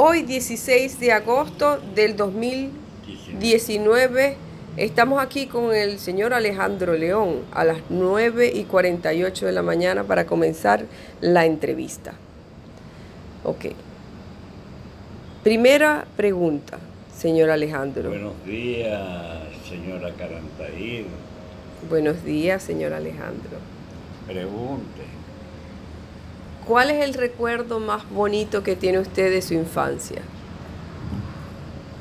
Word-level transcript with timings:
Hoy 0.00 0.22
16 0.22 1.00
de 1.00 1.10
agosto 1.10 1.80
del 1.96 2.14
2019 2.14 4.36
estamos 4.76 5.20
aquí 5.20 5.48
con 5.48 5.74
el 5.74 5.98
señor 5.98 6.34
Alejandro 6.34 6.94
León 6.94 7.40
a 7.50 7.64
las 7.64 7.78
9 7.88 8.52
y 8.54 8.62
48 8.62 9.46
de 9.46 9.50
la 9.50 9.62
mañana 9.62 10.04
para 10.04 10.24
comenzar 10.24 10.84
la 11.20 11.46
entrevista. 11.46 12.12
Ok. 13.42 13.72
Primera 15.42 16.06
pregunta, 16.16 16.78
señor 17.12 17.50
Alejandro. 17.50 18.08
Buenos 18.08 18.44
días, 18.46 19.48
señora 19.68 20.12
Carantaír. 20.12 21.06
Buenos 21.90 22.24
días, 22.24 22.62
señor 22.62 22.92
Alejandro. 22.92 23.58
Pregunte. 24.28 25.17
¿Cuál 26.68 26.90
es 26.90 27.02
el 27.02 27.14
recuerdo 27.14 27.80
más 27.80 28.06
bonito 28.10 28.62
que 28.62 28.76
tiene 28.76 28.98
usted 28.98 29.30
de 29.30 29.40
su 29.40 29.54
infancia? 29.54 30.20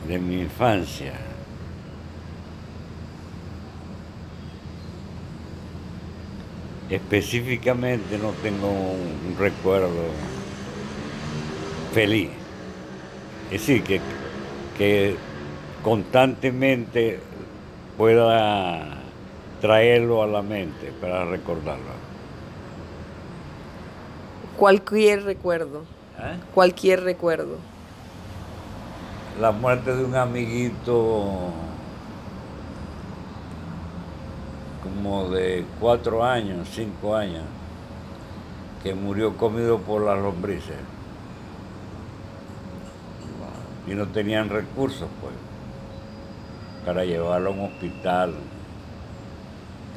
De 0.06 0.20
mi 0.20 0.42
infancia. 0.42 1.14
Específicamente 6.90 8.18
no 8.18 8.32
tengo 8.44 8.68
un 8.70 9.38
recuerdo 9.40 10.04
feliz. 11.94 12.30
Es 13.50 13.62
decir, 13.62 13.84
que, 13.84 14.02
que 14.78 15.16
constantemente 15.82 17.22
pueda 17.98 18.98
traerlo 19.62 20.24
a 20.24 20.28
la 20.28 20.42
mente 20.42 20.92
para 21.00 21.24
recordarlo. 21.24 21.97
Cualquier 24.58 25.24
recuerdo. 25.24 25.84
¿Eh? 26.20 26.36
Cualquier 26.54 27.04
recuerdo. 27.04 27.58
La 29.40 29.52
muerte 29.52 29.96
de 29.96 30.04
un 30.04 30.16
amiguito 30.16 31.52
como 34.84 35.30
de 35.30 35.64
cuatro 35.80 36.24
años, 36.24 36.68
cinco 36.74 37.16
años, 37.16 37.44
que 38.82 38.96
murió 38.96 39.38
comido 39.38 39.78
por 39.78 40.02
las 40.02 40.18
lombrices. 40.18 40.78
Y 43.86 43.94
no 43.94 44.08
tenían 44.08 44.50
recursos, 44.50 45.08
pues, 45.22 45.34
para 46.86 47.06
llevarlo 47.06 47.52
a 47.52 47.54
un 47.54 47.60
hospital. 47.66 48.34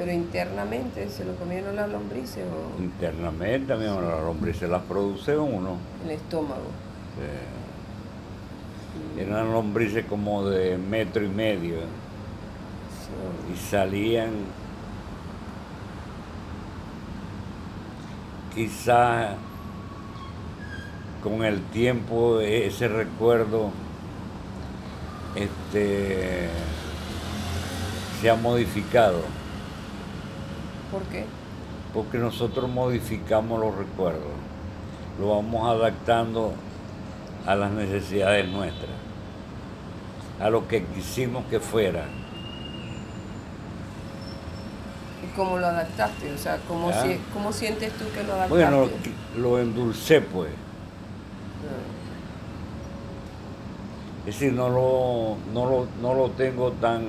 Pero 0.01 0.13
internamente 0.13 1.11
se 1.11 1.27
lo 1.27 1.35
comieron 1.35 1.77
las 1.77 1.91
lombrices 1.91 2.43
o 2.47 2.83
Internamente, 2.83 3.77
mi 3.77 3.85
amor, 3.85 4.05
las 4.05 4.23
lombrices 4.23 4.71
las 4.71 4.81
produce 4.85 5.37
uno. 5.37 5.77
el 6.03 6.13
estómago. 6.13 6.71
Sí. 9.15 9.21
Eran 9.21 9.53
lombrices 9.53 10.07
como 10.07 10.47
de 10.47 10.79
metro 10.79 11.23
y 11.23 11.29
medio 11.29 11.81
y 13.53 13.57
salían 13.59 14.31
quizá 18.55 19.35
con 21.23 21.45
el 21.45 21.61
tiempo 21.65 22.41
ese 22.41 22.89
recuerdo 22.89 23.71
este 25.35 26.49
se 28.23 28.31
ha 28.31 28.37
modificado 28.37 29.40
¿Por 30.91 31.03
qué? 31.05 31.25
porque 31.93 32.19
nosotros 32.19 32.71
modificamos 32.71 33.59
los 33.59 33.75
recuerdos, 33.75 34.23
lo 35.21 35.31
vamos 35.35 35.69
adaptando 35.69 36.53
a 37.47 37.55
las 37.57 37.73
necesidades 37.73 38.49
nuestras, 38.49 38.91
a 40.41 40.49
lo 40.51 40.69
que 40.69 40.85
quisimos 40.85 41.45
que 41.47 41.59
fuera. 41.59 42.05
¿Y 45.25 45.35
cómo 45.37 45.59
lo 45.59 45.67
adaptaste? 45.67 46.33
O 46.33 46.39
sea, 46.39 46.59
¿cómo, 46.69 46.93
si- 46.93 47.19
cómo 47.35 47.53
sientes 47.53 47.93
tú 47.95 48.05
que 48.15 48.23
lo 48.23 48.35
adaptaste? 48.35 48.55
Bueno, 48.55 48.89
lo 49.37 49.59
endulcé 49.59 50.21
pues, 50.21 50.51
Ah. 50.51 51.75
es 54.21 54.27
decir, 54.39 54.53
no 54.53 54.69
lo, 54.69 55.37
no 55.53 55.67
lo, 55.69 55.87
no 56.01 56.15
lo 56.15 56.31
tengo 56.31 56.71
tan, 56.73 57.03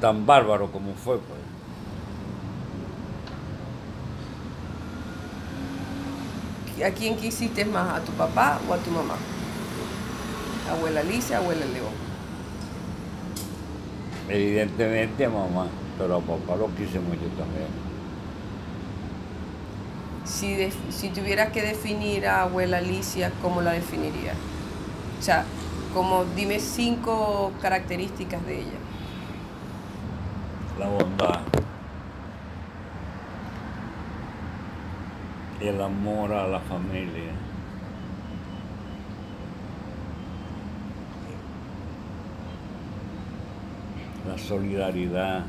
tan 0.00 0.26
bárbaro 0.26 0.70
como 0.70 0.94
fue 0.94 1.18
pues. 1.18 1.40
¿A 6.84 6.90
quién 6.90 7.16
quisiste 7.16 7.64
más? 7.64 7.98
¿A 7.98 8.04
tu 8.04 8.12
papá 8.12 8.60
o 8.68 8.74
a 8.74 8.78
tu 8.78 8.90
mamá? 8.90 9.16
Abuela 10.70 11.00
Alicia, 11.00 11.38
abuela 11.38 11.66
León. 11.66 11.92
Evidentemente 14.28 15.24
a 15.24 15.30
mamá, 15.30 15.66
pero 15.96 16.16
a 16.16 16.20
papá 16.20 16.54
lo 16.56 16.68
quise 16.76 17.00
mucho 17.00 17.26
también. 17.36 17.66
Si, 20.24 20.70
si 20.92 21.08
tuvieras 21.08 21.50
que 21.50 21.62
definir 21.62 22.28
a 22.28 22.42
abuela 22.42 22.78
Alicia, 22.78 23.32
¿cómo 23.42 23.60
la 23.60 23.72
definirías? 23.72 24.36
O 25.18 25.22
sea, 25.22 25.44
como 25.94 26.26
dime 26.36 26.60
cinco 26.60 27.50
características 27.60 28.44
de 28.46 28.60
ella. 28.60 28.87
La 30.78 30.86
bondad, 30.86 31.40
el 35.60 35.80
amor 35.80 36.32
a 36.32 36.46
la 36.46 36.60
familia, 36.60 37.32
la 44.28 44.38
solidaridad, 44.38 45.44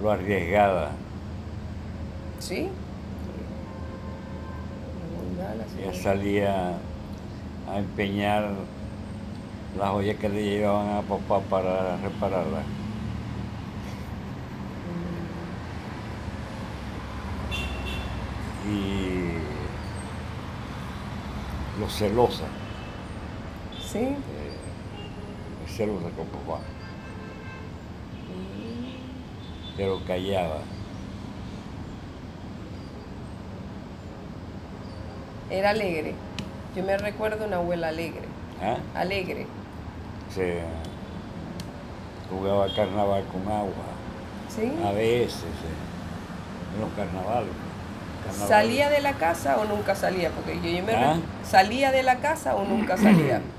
lo 0.00 0.10
arriesgada. 0.12 0.92
¿Sí? 2.38 2.68
Solidaridad. 5.18 6.02
salía 6.02 6.78
a 7.68 7.78
empeñar 7.78 8.50
las 9.78 9.90
joyas 9.90 10.16
que 10.16 10.28
le 10.28 10.42
llevaban 10.42 10.96
a 10.96 11.02
papá 11.02 11.40
para 11.40 11.96
repararlas. 11.98 12.64
Y 18.68 19.32
lo 21.80 21.88
celosa, 21.88 22.44
¿Sí? 23.92 23.98
eh, 23.98 24.16
celosa 25.68 26.08
con 26.16 26.26
papá, 26.26 26.60
pero 29.76 30.00
callaba. 30.06 30.58
Era 35.48 35.70
alegre. 35.70 36.14
Yo 36.74 36.82
me 36.82 36.98
recuerdo 36.98 37.46
una 37.46 37.56
abuela 37.56 37.88
alegre. 37.88 38.22
¿ah? 38.60 38.78
Alegre. 38.98 39.46
Se 40.34 40.60
jugaba 42.30 42.66
carnaval 42.74 43.24
con 43.32 43.42
agua. 43.52 43.72
¿Sí? 44.48 44.72
A 44.84 44.92
veces, 44.92 45.44
en 46.74 46.80
los 46.80 46.90
carnavales. 46.94 47.50
carnavales. 48.24 48.48
¿Salía 48.48 48.90
de 48.90 49.00
la 49.00 49.12
casa 49.14 49.58
o 49.58 49.64
nunca 49.64 49.94
salía? 49.94 50.30
Porque 50.30 50.56
yo, 50.56 50.78
yo 50.78 50.84
me 50.84 50.94
¿Ah? 50.94 51.16
¿Salía 51.44 51.92
de 51.92 52.02
la 52.02 52.16
casa 52.16 52.54
o 52.54 52.64
nunca 52.64 52.96
salía? 52.96 53.40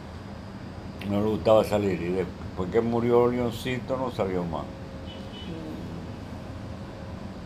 No 1.10 1.22
le 1.22 1.30
gustaba 1.30 1.64
salir 1.64 2.02
y 2.02 2.12
después 2.12 2.70
que 2.70 2.82
murió 2.82 3.28
Leoncito 3.32 3.96
no 3.96 4.12
salió 4.12 4.44
más. 4.44 4.64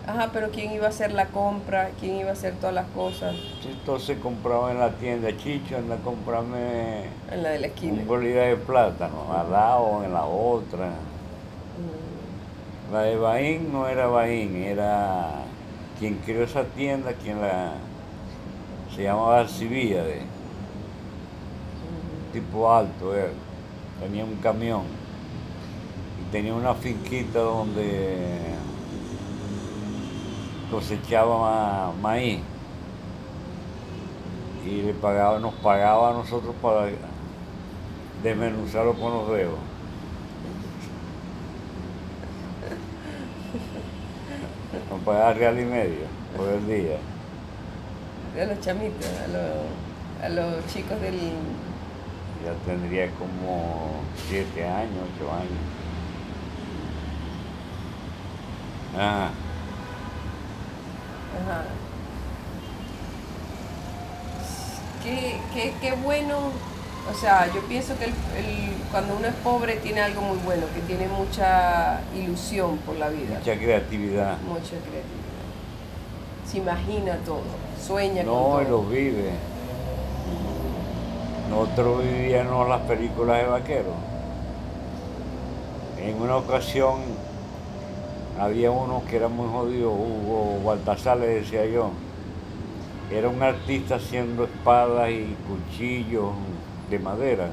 Ajá, 0.07 0.31
pero 0.33 0.49
¿quién 0.49 0.71
iba 0.71 0.87
a 0.87 0.89
hacer 0.89 1.13
la 1.13 1.27
compra? 1.27 1.91
¿Quién 1.99 2.17
iba 2.17 2.31
a 2.31 2.33
hacer 2.33 2.55
todas 2.55 2.73
las 2.73 2.87
cosas? 2.87 3.35
Entonces 3.63 4.17
compraba 4.17 4.71
en 4.71 4.79
la 4.79 4.89
tienda 4.91 5.35
Chicho, 5.37 5.77
anda 5.77 5.95
a 5.95 5.99
comprarme 5.99 7.03
En 7.31 7.43
la 7.43 7.49
de 7.49 7.59
la 7.59 7.67
esquina. 7.67 8.01
un 8.01 8.07
bolígrafo 8.07 8.49
de 8.49 8.55
plátano, 8.57 9.33
al 9.37 9.51
lado, 9.51 10.03
en 10.03 10.13
la 10.13 10.25
otra. 10.25 10.87
Mm. 10.87 12.93
La 12.93 13.01
de 13.03 13.15
Baín 13.15 13.71
no 13.71 13.87
era 13.87 14.07
Baín, 14.07 14.55
era 14.55 15.43
quien 15.99 16.15
creó 16.25 16.43
esa 16.43 16.63
tienda, 16.63 17.13
quien 17.13 17.39
la 17.39 17.73
se 18.95 19.03
llamaba 19.03 19.39
Alcibíade, 19.39 20.23
tipo 22.33 22.73
alto 22.73 23.15
él, 23.15 23.31
tenía 24.01 24.25
un 24.25 24.35
camión 24.37 24.81
y 26.19 26.31
tenía 26.31 26.53
una 26.53 26.73
finquita 26.73 27.39
donde 27.39 28.17
cosechaba 30.71 31.37
ma- 31.37 31.91
maíz 32.01 32.39
y 34.65 34.81
le 34.83 34.93
pagaba, 34.93 35.37
nos 35.39 35.53
pagaba 35.55 36.09
a 36.11 36.13
nosotros 36.13 36.55
para 36.61 36.87
desmenuzarlo 38.23 38.93
con 38.93 39.11
los 39.13 39.29
dedos. 39.31 39.59
No 44.89 44.97
pagaba 44.97 45.33
real 45.33 45.59
y 45.59 45.65
medio 45.65 46.05
por 46.37 46.47
el 46.49 46.65
día. 46.67 46.97
A 48.41 48.45
los 48.45 48.59
chamitos, 48.61 49.05
a 49.25 49.27
los, 49.27 50.23
a 50.23 50.29
los 50.29 50.67
chicos 50.67 50.99
del... 51.01 51.15
Ya 52.45 52.53
tendría 52.65 53.09
como 53.11 54.01
siete 54.27 54.65
años, 54.65 54.95
ocho 55.15 55.31
años. 55.31 55.51
Ajá. 58.97 59.29
Ajá. 61.39 61.63
Qué, 65.03 65.37
qué, 65.53 65.73
qué 65.81 65.91
bueno, 65.93 66.37
o 67.11 67.19
sea, 67.19 67.47
yo 67.53 67.61
pienso 67.61 67.97
que 67.97 68.05
el, 68.05 68.11
el- 68.11 68.71
cuando 68.91 69.15
uno 69.15 69.27
es 69.27 69.33
pobre 69.35 69.77
tiene 69.77 70.01
algo 70.01 70.21
muy 70.21 70.37
bueno, 70.39 70.63
que 70.75 70.81
tiene 70.81 71.07
mucha 71.07 72.01
ilusión 72.15 72.77
por 72.79 72.97
la 72.97 73.07
vida, 73.09 73.37
Mucha 73.39 73.55
creatividad. 73.57 74.37
mucha 74.41 74.69
creatividad. 74.69 75.01
Se 76.45 76.57
imagina 76.57 77.15
todo, 77.25 77.41
sueña 77.85 78.23
No, 78.23 78.33
con 78.51 78.61
y 78.63 78.65
todo. 78.65 78.81
los 78.81 78.91
vive. 78.91 79.31
Nosotros 81.49 82.03
vivíamos 82.03 82.67
las 82.69 82.81
películas 82.81 83.37
de 83.37 83.45
vaqueros. 83.47 83.95
En 85.99 86.21
una 86.21 86.35
ocasión 86.37 86.95
había 88.41 88.71
uno 88.71 89.03
que 89.07 89.17
era 89.17 89.27
muy 89.27 89.47
jodido, 89.47 89.91
Hugo 89.91 90.63
Baltasar 90.65 91.17
le 91.17 91.27
decía 91.27 91.63
yo. 91.67 91.91
Era 93.11 93.29
un 93.29 93.43
artista 93.43 93.95
haciendo 93.95 94.45
espadas 94.45 95.11
y 95.11 95.35
cuchillos 95.47 96.31
de 96.89 96.97
madera. 96.97 97.49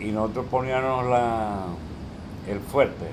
Y 0.00 0.10
nosotros 0.10 0.46
poníamos 0.50 1.06
la, 1.06 1.66
el 2.48 2.58
fuerte 2.58 3.06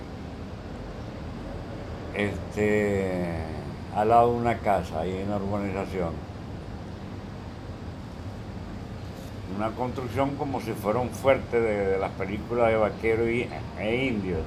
este, 2.16 3.36
al 3.96 4.10
lado 4.10 4.32
de 4.32 4.38
una 4.38 4.58
casa, 4.58 5.02
ahí 5.02 5.16
en 5.16 5.30
la 5.30 5.38
urbanización. 5.38 6.14
Una 9.56 9.70
construcción 9.72 10.36
como 10.38 10.60
si 10.60 10.72
fuera 10.72 11.00
un 11.00 11.10
fuerte 11.10 11.62
de, 11.62 11.86
de 11.86 12.00
las 12.00 12.10
películas 12.12 12.70
de 12.70 12.78
vaqueros 12.78 13.28
y, 13.28 13.48
e 13.80 14.06
indios. 14.08 14.42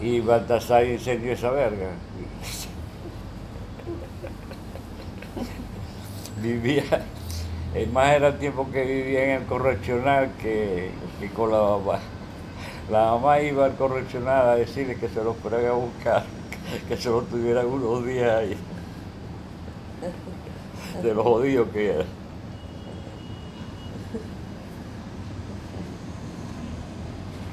Y 0.00 0.20
Baltasar 0.20 0.86
incendió 0.86 1.32
esa 1.32 1.50
verga. 1.50 1.88
vivía, 6.42 6.84
es 7.74 7.90
más 7.92 8.14
era 8.14 8.28
el 8.28 8.38
tiempo 8.38 8.68
que 8.70 8.84
vivía 8.84 9.24
en 9.24 9.42
el 9.42 9.46
correccional 9.46 10.30
que, 10.40 10.90
que 11.20 11.30
con 11.30 11.50
la 11.50 11.58
mamá. 11.60 11.98
La 12.90 13.12
mamá 13.12 13.40
iba 13.40 13.64
al 13.64 13.74
correccional 13.74 14.48
a 14.50 14.56
decirle 14.56 14.96
que 14.96 15.08
se 15.08 15.22
lo 15.24 15.34
fueran 15.34 15.66
a 15.66 15.72
buscar, 15.72 16.24
que 16.88 16.96
se 16.96 17.08
lo 17.10 17.22
tuvieran 17.22 17.66
unos 17.66 18.06
días 18.06 18.30
ahí. 18.30 18.56
De 21.02 21.14
lo 21.14 21.24
jodido 21.24 21.70
que 21.70 21.90
era. 21.94 22.04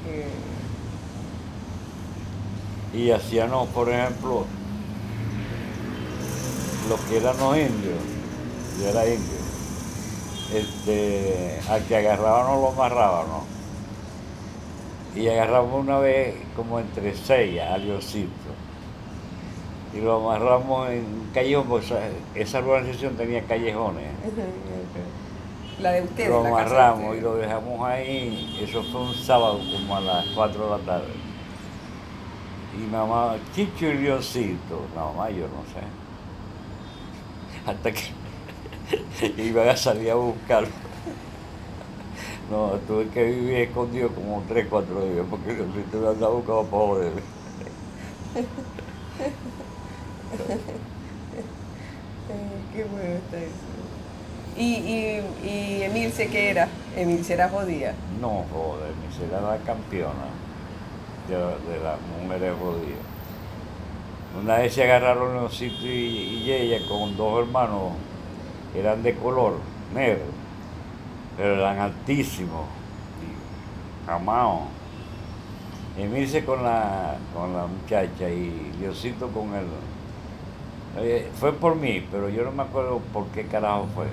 Que- 0.04 0.53
Y 2.94 3.10
hacíamos, 3.10 3.68
por 3.70 3.88
ejemplo, 3.88 4.44
lo 6.88 7.08
que 7.08 7.16
eran 7.16 7.36
los 7.38 7.56
indios, 7.56 7.98
yo 8.80 8.88
era 8.88 9.06
indio, 9.06 9.38
este, 10.54 11.60
al 11.68 11.82
que 11.84 11.96
agarrábamos 11.96 12.60
lo 12.60 12.68
amarrábamos. 12.68 13.44
Y 15.16 15.28
agarramos 15.28 15.80
una 15.80 15.98
vez 15.98 16.36
como 16.54 16.78
entre 16.78 17.16
seis 17.16 17.60
a 17.60 17.78
Leoncito. 17.78 18.30
Y 19.92 20.00
lo 20.00 20.16
amarramos 20.16 20.90
en 20.90 21.04
un 21.04 21.30
callejón, 21.32 21.66
pues 21.66 21.86
esa, 21.86 22.00
esa 22.34 22.60
urbanización 22.60 23.16
tenía 23.16 23.44
callejones. 23.44 24.06
La 25.80 25.92
de 25.92 26.02
ustedes. 26.02 26.28
Lo 26.28 26.44
la 26.44 26.50
casa 26.50 26.64
de 26.64 26.80
amarramos 26.80 27.16
y 27.16 27.20
lo 27.20 27.34
dejamos 27.36 27.88
ahí, 27.88 28.60
eso 28.62 28.82
fue 28.84 29.00
un 29.02 29.14
sábado 29.14 29.58
como 29.58 29.96
a 29.96 30.00
las 30.00 30.26
4 30.34 30.64
de 30.64 30.70
la 30.70 30.78
tarde. 30.78 31.23
Y 32.76 32.90
mamá, 32.90 33.36
Chicho 33.54 33.86
y 33.86 33.94
Leoncito, 33.94 34.86
no, 34.94 35.12
mamá 35.12 35.30
yo 35.30 35.46
no 35.48 35.62
sé. 35.72 35.82
Hasta 37.66 37.92
que 37.92 39.42
iban 39.42 39.68
a 39.68 39.76
salir 39.76 40.10
a 40.10 40.14
buscarlo. 40.16 40.68
No, 42.50 42.72
tuve 42.86 43.08
que 43.08 43.24
vivir 43.24 43.54
escondido 43.58 44.10
como 44.14 44.42
3, 44.48 44.66
4 44.68 45.00
días 45.06 45.26
porque 45.30 45.52
Leoncito 45.52 45.98
me 45.98 46.08
andaba 46.08 46.34
buscando 46.34 46.64
para 46.64 46.82
joder. 46.82 47.22
Qué 52.72 52.84
bueno 52.84 53.14
está 53.14 53.38
eso. 53.38 53.54
¿Y, 54.56 54.62
y, 54.62 55.48
y 55.48 55.82
Emilce 55.82 56.28
qué 56.28 56.50
era? 56.50 56.68
Emilce 56.96 57.34
era 57.34 57.48
jodida. 57.48 57.94
No, 58.20 58.44
joder, 58.52 58.94
mi 58.96 59.12
será 59.12 59.40
la 59.40 59.58
campeona 59.58 60.34
de, 61.28 61.36
de 61.36 61.80
las 61.82 61.98
mujeres 62.22 62.52
jodidas. 62.58 62.98
Una 64.42 64.56
vez 64.58 64.74
se 64.74 64.82
agarraron 64.82 65.34
Leoncito 65.34 65.86
y, 65.86 66.42
y 66.44 66.52
ella 66.52 66.86
con 66.88 67.16
dos 67.16 67.46
hermanos, 67.46 67.92
eran 68.74 69.02
de 69.02 69.14
color 69.14 69.58
negro, 69.94 70.24
pero 71.36 71.54
eran 71.54 71.78
altísimos, 71.78 72.66
y 73.22 74.10
amados. 74.10 74.62
Emilce 75.96 76.44
con 76.44 76.64
la, 76.64 77.16
con 77.32 77.52
la 77.52 77.66
muchacha 77.68 78.28
y 78.28 78.72
Leoncito 78.80 79.28
con 79.28 79.54
él. 79.54 79.66
Eh, 80.96 81.30
fue 81.38 81.52
por 81.52 81.76
mí, 81.76 82.04
pero 82.10 82.28
yo 82.28 82.44
no 82.44 82.50
me 82.50 82.64
acuerdo 82.64 83.00
por 83.12 83.26
qué 83.26 83.44
carajo 83.46 83.86
fue. 83.94 84.06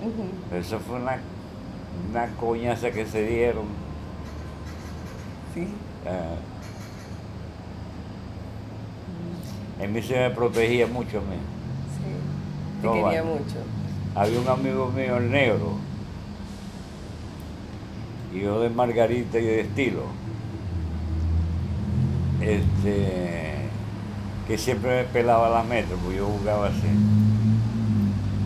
Ujú. 0.00 0.56
Eso 0.56 0.80
fue 0.80 0.96
una, 0.96 1.20
una 2.10 2.26
coñaza 2.34 2.90
que 2.90 3.06
se 3.06 3.24
dieron. 3.24 3.66
Sí. 5.54 5.68
Ah. 6.06 6.36
En 9.82 9.92
mí 9.92 10.02
se 10.02 10.14
me 10.18 10.30
protegía 10.30 10.86
mucho 10.86 11.18
a 11.18 11.20
mí. 11.22 11.36
Sí. 11.96 12.80
Te 12.82 12.86
No, 12.86 12.92
quería 12.92 13.22
vale. 13.22 13.34
mucho. 13.34 13.56
Había 14.14 14.40
un 14.40 14.48
amigo 14.48 14.90
mío, 14.94 15.16
el 15.18 15.30
negro, 15.30 15.72
y 18.34 18.40
yo 18.40 18.60
de 18.60 18.68
Margarita 18.70 19.38
y 19.38 19.42
de 19.44 19.60
estilo, 19.60 20.02
este, 22.40 23.68
que 24.46 24.58
siempre 24.58 25.02
me 25.02 25.04
pelaba 25.04 25.48
las 25.50 25.64
metros, 25.66 25.98
porque 26.02 26.18
yo 26.18 26.26
jugaba 26.26 26.66
así. 26.68 26.80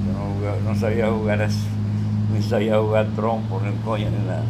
Yo 0.07 0.13
no, 0.13 0.35
jugaba- 0.39 0.61
no 0.65 0.79
sabía 0.79 1.11
jugar 1.11 1.43
así, 1.43 1.67
ni 2.33 2.43
sabía 2.43 2.79
jugar 2.79 3.07
trompo, 3.17 3.61
ni 3.61 3.73
coño, 3.85 4.11
ni 4.11 4.19
nada. 4.27 4.43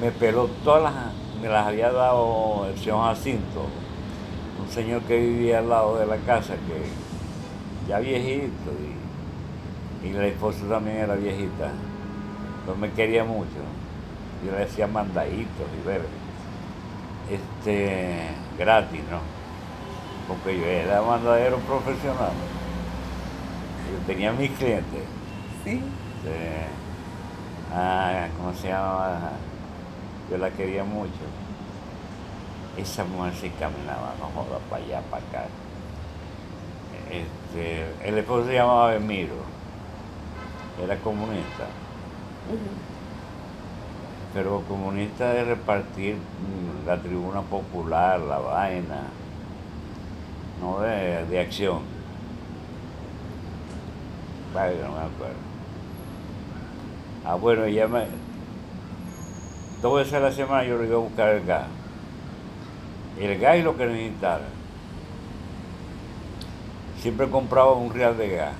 Me 0.00 0.10
peló 0.10 0.48
todas 0.64 0.82
las, 0.82 0.94
me 1.42 1.48
las 1.48 1.66
había 1.66 1.92
dado 1.92 2.66
el 2.66 2.78
señor 2.78 3.04
Jacinto, 3.04 3.66
un 4.60 4.70
señor 4.70 5.02
que 5.02 5.18
vivía 5.18 5.58
al 5.58 5.68
lado 5.68 5.98
de 5.98 6.06
la 6.06 6.16
casa, 6.18 6.54
que 6.54 7.88
ya 7.88 7.98
viejito, 7.98 8.70
y, 10.02 10.08
y 10.08 10.12
la 10.12 10.26
esposa 10.26 10.60
también 10.68 10.98
era 10.98 11.14
viejita, 11.16 11.72
no 12.66 12.74
me 12.76 12.90
quería 12.92 13.24
mucho. 13.24 13.60
Yo 14.44 14.52
le 14.52 14.58
decía 14.60 14.86
mandaditos 14.86 15.66
y 15.78 15.86
ver, 15.86 16.02
este, 17.30 18.28
gratis, 18.58 19.02
¿no? 19.10 19.20
Porque 20.28 20.58
yo 20.58 20.64
era 20.64 21.02
mandadero 21.02 21.58
profesional. 21.58 22.32
Yo 23.90 24.06
tenía 24.06 24.32
mis 24.32 24.50
clientes. 24.52 25.02
Sí. 25.62 25.82
este, 26.20 26.66
ah, 27.74 28.28
¿cómo 28.38 28.54
se 28.54 28.68
llama? 28.68 29.32
Yo 30.30 30.38
la 30.38 30.50
quería 30.50 30.84
mucho. 30.84 31.10
Esa 32.76 33.04
mujer 33.04 33.34
sí 33.34 33.50
caminaba, 33.58 34.14
no 34.20 34.26
joda, 34.26 34.58
para 34.70 34.84
allá, 34.84 35.00
para 35.10 35.26
acá. 35.26 35.46
Este, 37.10 38.08
el 38.08 38.18
esposo 38.18 38.46
se 38.46 38.54
llamaba 38.54 38.94
Emiro, 38.94 39.34
era 40.80 40.96
comunista, 40.98 41.66
pero 44.32 44.62
comunista 44.68 45.32
de 45.32 45.44
repartir 45.44 46.16
la 46.86 46.96
tribuna 47.02 47.42
popular, 47.42 48.20
la 48.20 48.38
vaina, 48.38 49.02
no 50.60 50.78
de, 50.80 51.26
de 51.26 51.40
acción. 51.40 51.80
Vaya, 54.54 54.76
no 54.86 54.92
me 54.92 54.98
acuerdo. 54.98 55.50
Ah, 57.24 57.34
bueno, 57.34 57.64
ella 57.64 57.88
me. 57.88 58.29
Dos 59.82 59.96
veces 59.96 60.14
a 60.14 60.20
la 60.20 60.32
semana 60.32 60.64
yo 60.64 60.78
le 60.78 60.86
iba 60.86 60.96
a 60.96 61.00
buscar 61.00 61.28
el 61.30 61.46
gas. 61.46 61.66
El 63.18 63.38
gas 63.38 63.56
y 63.56 63.62
lo 63.62 63.76
que 63.76 63.86
necesitara. 63.86 64.44
Siempre 67.00 67.28
compraba 67.30 67.72
un 67.72 67.92
real 67.92 68.16
de 68.18 68.28
gas 68.28 68.52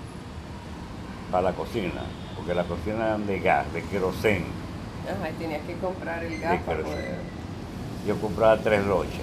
para 1.30 1.42
la 1.42 1.52
cocina, 1.52 2.02
porque 2.36 2.54
la 2.54 2.64
cocina 2.64 3.06
eran 3.06 3.26
de 3.26 3.38
gas, 3.38 3.70
de 3.72 3.82
querosén. 3.82 4.44
Ajá, 5.04 5.30
y 5.30 5.32
tenías 5.34 5.62
que 5.66 5.74
comprar 5.74 6.24
el 6.24 6.40
gas 6.40 6.52
De 6.52 6.58
para 6.58 6.82
poder. 6.82 7.18
yo 8.06 8.18
compraba 8.18 8.56
tres 8.56 8.84
lochas, 8.86 9.20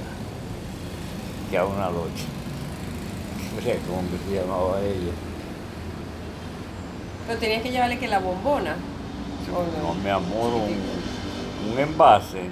que 1.49 1.57
a 1.57 1.65
una 1.65 1.89
locha. 1.89 2.25
¿Cómo 3.87 4.01
que 4.11 4.17
se 4.29 4.39
llamaba 4.39 4.79
ella? 4.81 5.13
Pero 7.25 7.39
tenías 7.39 7.63
que 7.63 7.71
llevarle 7.71 7.97
que 7.97 8.07
la 8.07 8.19
bombona. 8.19 8.75
No, 9.81 9.93
mi 9.95 10.09
amor, 10.09 10.53
un, 10.53 10.77
un 11.71 11.79
envase, 11.79 12.49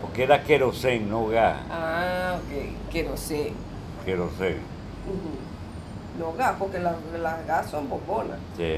porque 0.00 0.24
era 0.24 0.42
querosén, 0.42 1.08
no 1.08 1.26
gas. 1.26 1.56
Ah, 1.70 2.38
ok, 2.38 2.90
querosén. 2.90 3.54
Querosén. 4.04 4.58
No 6.18 6.32
gas, 6.34 6.56
porque 6.58 6.78
las, 6.78 6.94
las 7.20 7.46
gas 7.46 7.70
son 7.70 7.88
bombonas. 7.88 8.38
Sí. 8.56 8.76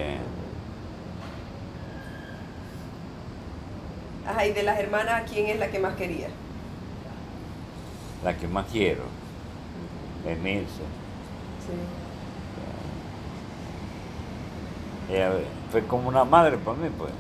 Ajá, 4.27 4.47
y 4.47 4.53
de 4.53 4.63
las 4.63 4.79
hermanas, 4.79 5.31
¿quién 5.31 5.49
es 5.49 5.59
la 5.59 5.69
que 5.69 5.79
más 5.79 5.95
quería? 5.97 6.29
La 8.23 8.37
que 8.37 8.49
más 8.49 8.67
quiero, 8.73 9.03
es 10.27 10.39
Nilce. 10.39 10.83
Sí. 11.61 11.75
Ella 15.13 15.33
fue 15.71 15.83
como 15.87 16.09
una 16.09 16.25
madre 16.25 16.57
para 16.57 16.79
mí, 16.79 16.89
pues. 16.97 17.13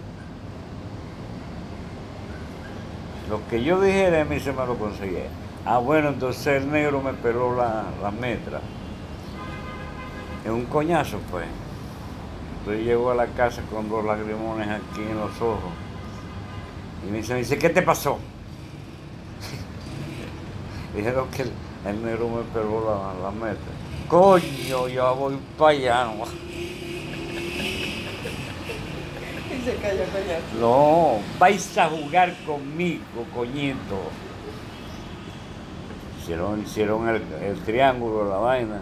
Lo 3.28 3.46
que 3.48 3.62
yo 3.62 3.80
dijera 3.80 4.22
a 4.22 4.24
mí 4.24 4.38
se 4.38 4.52
me 4.52 4.66
lo 4.66 4.76
conseguía. 4.76 5.28
Ah, 5.64 5.78
bueno, 5.78 6.10
entonces 6.10 6.62
el 6.62 6.70
negro 6.70 7.00
me 7.00 7.14
peló 7.14 7.56
la, 7.56 7.84
la 8.02 8.10
metra. 8.10 8.60
Es 10.44 10.50
un 10.50 10.66
coñazo, 10.66 11.18
pues. 11.30 11.46
Entonces 12.58 12.84
llego 12.84 13.10
a 13.10 13.14
la 13.14 13.26
casa 13.28 13.62
con 13.70 13.88
dos 13.88 14.04
lagrimones 14.04 14.68
aquí 14.68 15.02
en 15.02 15.18
los 15.18 15.40
ojos. 15.40 15.72
Y 17.06 17.10
me 17.10 17.18
dice, 17.18 17.32
me 17.32 17.38
dice, 17.40 17.58
¿qué 17.58 17.70
te 17.70 17.80
pasó? 17.80 18.18
Dijeron 20.94 21.28
que 21.28 21.42
el, 21.42 22.04
negro 22.04 22.28
me 22.28 22.42
peló 22.42 22.84
la, 22.84 23.14
la 23.22 23.30
metra. 23.30 23.72
Coño, 24.08 24.88
yo 24.88 25.16
voy 25.16 25.38
para 25.58 25.70
allá. 25.70 26.06
¿No? 29.64 29.71
Y 29.71 29.75
se 29.75 29.76
cayó 29.76 30.04
coñazo. 30.04 30.59
No, 30.61 31.18
vais 31.38 31.78
a 31.78 31.88
jugar 31.88 32.35
conmigo, 32.47 33.02
coñito. 33.35 33.99
Hicieron, 36.21 36.62
hicieron 36.62 37.09
el, 37.09 37.23
el 37.42 37.59
triángulo, 37.61 38.28
la 38.28 38.37
vaina. 38.37 38.80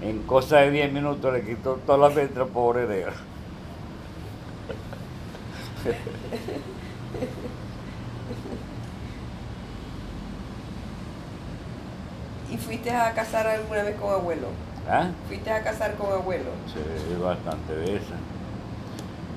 En 0.00 0.22
cosa 0.22 0.58
de 0.58 0.70
10 0.70 0.92
minutos 0.92 1.32
le 1.32 1.42
quitó 1.44 1.74
toda 1.84 2.08
la 2.08 2.14
letra, 2.14 2.44
pobre 2.46 2.86
negro. 2.86 3.12
¿Y 12.50 12.56
fuiste 12.56 12.90
a 12.90 13.12
casar 13.12 13.46
alguna 13.46 13.82
vez 13.82 13.96
con 13.96 14.10
abuelo? 14.12 14.48
¿Ah? 14.88 15.10
¿Fuiste 15.26 15.50
a 15.50 15.62
casar 15.62 15.96
con 15.96 16.12
abuelo? 16.12 16.50
Sí, 16.66 16.80
bastante 17.20 17.74
veces. 17.74 18.14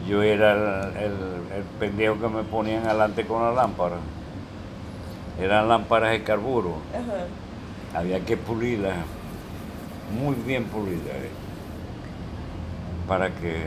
Yo 0.08 0.22
era 0.24 0.54
el, 0.54 0.98
el- 0.98 1.52
el 1.58 1.64
pendejo 1.80 2.20
que 2.20 2.28
me 2.28 2.44
ponían 2.44 2.86
adelante 2.88 3.26
con 3.26 3.44
la 3.44 3.52
lámpara. 3.52 3.98
Eran 5.40 5.68
lámparas 5.70 6.12
de 6.12 6.24
carburo. 6.24 6.76
Ajá. 6.94 8.00
Había 8.00 8.20
que 8.22 8.38
pulirlas, 8.38 8.96
muy 10.18 10.36
bien 10.36 10.64
pulidas, 10.66 11.08
eh, 11.08 11.30
para 13.08 13.30
que 13.30 13.64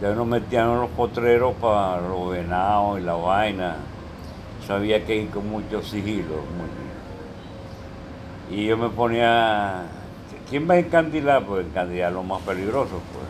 ya 0.00 0.12
nos 0.14 0.26
metían 0.26 0.80
los 0.80 0.90
potreros 0.90 1.54
para 1.60 2.00
los 2.00 2.30
venados 2.30 3.00
y 3.00 3.02
la 3.02 3.14
vaina. 3.14 3.76
Sabía 4.66 5.04
que 5.04 5.16
ir 5.16 5.30
con 5.30 5.48
mucho 5.50 5.82
sigilo. 5.82 6.36
muy- 6.36 6.82
Y 8.56 8.66
yo 8.66 8.76
me 8.76 8.88
ponía, 8.90 9.82
¿quién 10.48 10.68
va 10.68 10.74
a 10.74 10.78
encandilar? 10.78 11.44
Pues 11.44 11.66
encandilar 11.66 12.12
lo 12.12 12.22
más 12.22 12.40
peligroso, 12.42 13.00
pues. 13.12 13.26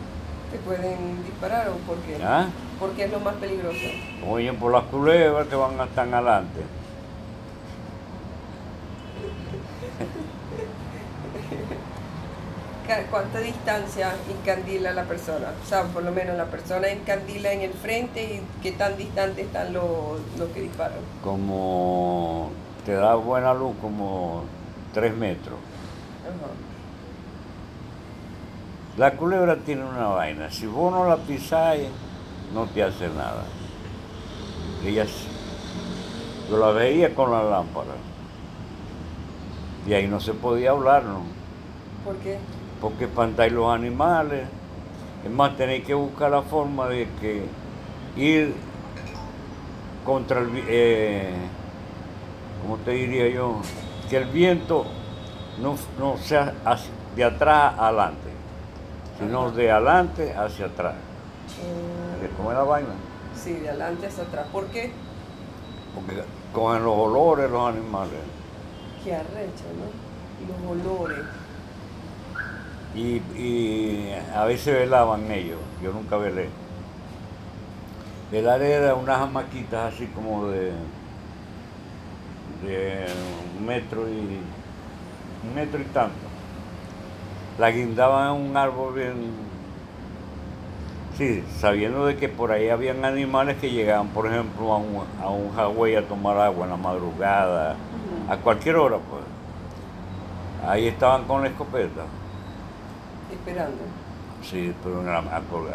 ¿Te 0.53 0.59
pueden 0.59 1.23
disparar 1.23 1.67
o 1.69 1.77
por 1.77 1.97
qué? 2.03 2.23
¿Ah? 2.23 2.47
¿Por 2.79 2.91
qué 2.91 3.05
es 3.05 3.11
lo 3.11 3.19
más 3.19 3.33
peligroso? 3.37 3.87
Oyen 4.29 4.55
por 4.57 4.71
las 4.71 4.83
culebras 4.83 5.47
que 5.47 5.55
van 5.55 5.79
a 5.79 5.85
estar 5.85 6.07
adelante. 6.07 6.61
¿Cuánta 13.09 13.39
distancia 13.39 14.13
encandila 14.29 14.91
la 14.91 15.05
persona? 15.05 15.53
O 15.59 15.65
sea, 15.65 15.85
por 15.85 16.03
lo 16.03 16.11
menos 16.11 16.37
la 16.37 16.45
persona 16.45 16.87
encandila 16.89 17.51
en 17.51 17.61
el 17.61 17.73
frente 17.73 18.23
y 18.23 18.41
qué 18.61 18.73
tan 18.73 18.95
distante 18.95 19.41
están 19.41 19.73
los, 19.73 20.19
los 20.37 20.49
que 20.49 20.61
disparan. 20.61 20.99
Como 21.23 22.51
te 22.85 22.93
da 22.93 23.15
buena 23.15 23.55
luz, 23.55 23.75
como 23.81 24.43
tres 24.93 25.15
metros. 25.15 25.57
Ajá. 26.21 26.72
La 28.97 29.15
culebra 29.15 29.55
tiene 29.57 29.83
una 29.83 30.07
vaina. 30.07 30.51
Si 30.51 30.67
vos 30.67 30.91
no 30.91 31.07
la 31.07 31.17
pisáis, 31.17 31.87
no 32.53 32.65
te 32.65 32.83
hace 32.83 33.07
nada. 33.07 33.43
Ella 34.85 35.05
sí. 35.05 35.27
Yo 36.49 36.57
la 36.57 36.71
veía 36.71 37.15
con 37.15 37.31
la 37.31 37.43
lámpara. 37.43 37.95
Y 39.87 39.93
ahí 39.93 40.07
no 40.07 40.19
se 40.19 40.33
podía 40.33 40.71
hablar, 40.71 41.03
¿no? 41.05 41.21
¿Por 42.05 42.17
qué? 42.17 42.37
Porque 42.79 43.05
espantáis 43.05 43.51
los 43.51 43.73
animales. 43.73 44.47
Es 45.25 45.31
más, 45.31 45.57
tenéis 45.57 45.85
que 45.85 45.93
buscar 45.93 46.29
la 46.29 46.43
forma 46.43 46.87
de 46.87 47.07
que 47.19 47.45
ir 48.15 48.53
contra 50.05 50.41
el... 50.41 50.49
Eh, 50.67 51.33
¿Cómo 52.61 52.77
te 52.77 52.91
diría 52.91 53.27
yo? 53.29 53.59
Que 54.09 54.17
el 54.17 54.25
viento 54.25 54.85
no, 55.61 55.75
no 55.97 56.17
sea 56.17 56.53
de 57.15 57.23
atrás 57.23 57.73
adelante, 57.77 58.29
sino 59.27 59.51
de 59.51 59.71
adelante 59.71 60.33
hacia 60.35 60.65
atrás. 60.67 60.95
Eh, 61.61 62.29
¿Cómo 62.37 62.51
es 62.51 62.57
la 62.57 62.63
vaina? 62.63 62.89
sí, 63.35 63.53
de 63.53 63.69
adelante 63.69 64.07
hacia 64.07 64.23
atrás. 64.23 64.47
¿Por 64.51 64.65
qué? 64.67 64.91
Porque 65.95 66.23
cogen 66.53 66.83
los 66.83 66.95
olores 66.95 67.49
los 67.51 67.69
animales. 67.69 68.19
Qué 69.03 69.13
arrecho, 69.15 69.65
¿no? 69.77 70.71
Los 70.71 70.81
olores. 70.99 71.25
Y, 72.95 73.17
y 73.39 74.13
a 74.35 74.45
veces 74.45 74.73
velaban 74.75 75.29
ellos, 75.31 75.59
yo 75.81 75.91
nunca 75.91 76.15
velé. 76.17 76.47
Velar 78.31 78.61
era 78.61 78.95
unas 78.95 79.19
hamaquitas 79.21 79.93
así 79.93 80.07
como 80.07 80.47
de, 80.47 80.71
de 82.63 83.05
un 83.59 83.65
metro 83.65 84.07
y 84.07 84.39
un 85.47 85.55
metro 85.55 85.79
y 85.81 85.85
tanto. 85.85 86.32
La 87.59 87.69
guindaban 87.69 88.35
en 88.35 88.49
un 88.49 88.57
árbol 88.57 88.93
bien. 88.93 89.13
Sí, 91.17 91.43
sabiendo 91.59 92.07
de 92.07 92.17
que 92.17 92.27
por 92.27 92.51
ahí 92.51 92.69
habían 92.69 93.05
animales 93.05 93.57
que 93.57 93.69
llegaban, 93.69 94.07
por 94.07 94.25
ejemplo, 94.25 94.73
a 94.73 94.77
un, 94.77 95.03
a 95.21 95.29
un 95.67 95.95
a 95.95 96.01
tomar 96.01 96.37
agua 96.37 96.63
en 96.65 96.71
la 96.71 96.77
madrugada, 96.77 97.75
a 98.27 98.37
cualquier 98.37 98.77
hora, 98.77 98.97
pues. 98.97 99.23
Ahí 100.67 100.87
estaban 100.87 101.25
con 101.25 101.43
la 101.43 101.49
escopeta. 101.49 102.05
Esperando. 103.31 103.77
Sí, 104.41 104.73
pero 104.83 105.01
en 105.01 105.05
la, 105.05 105.19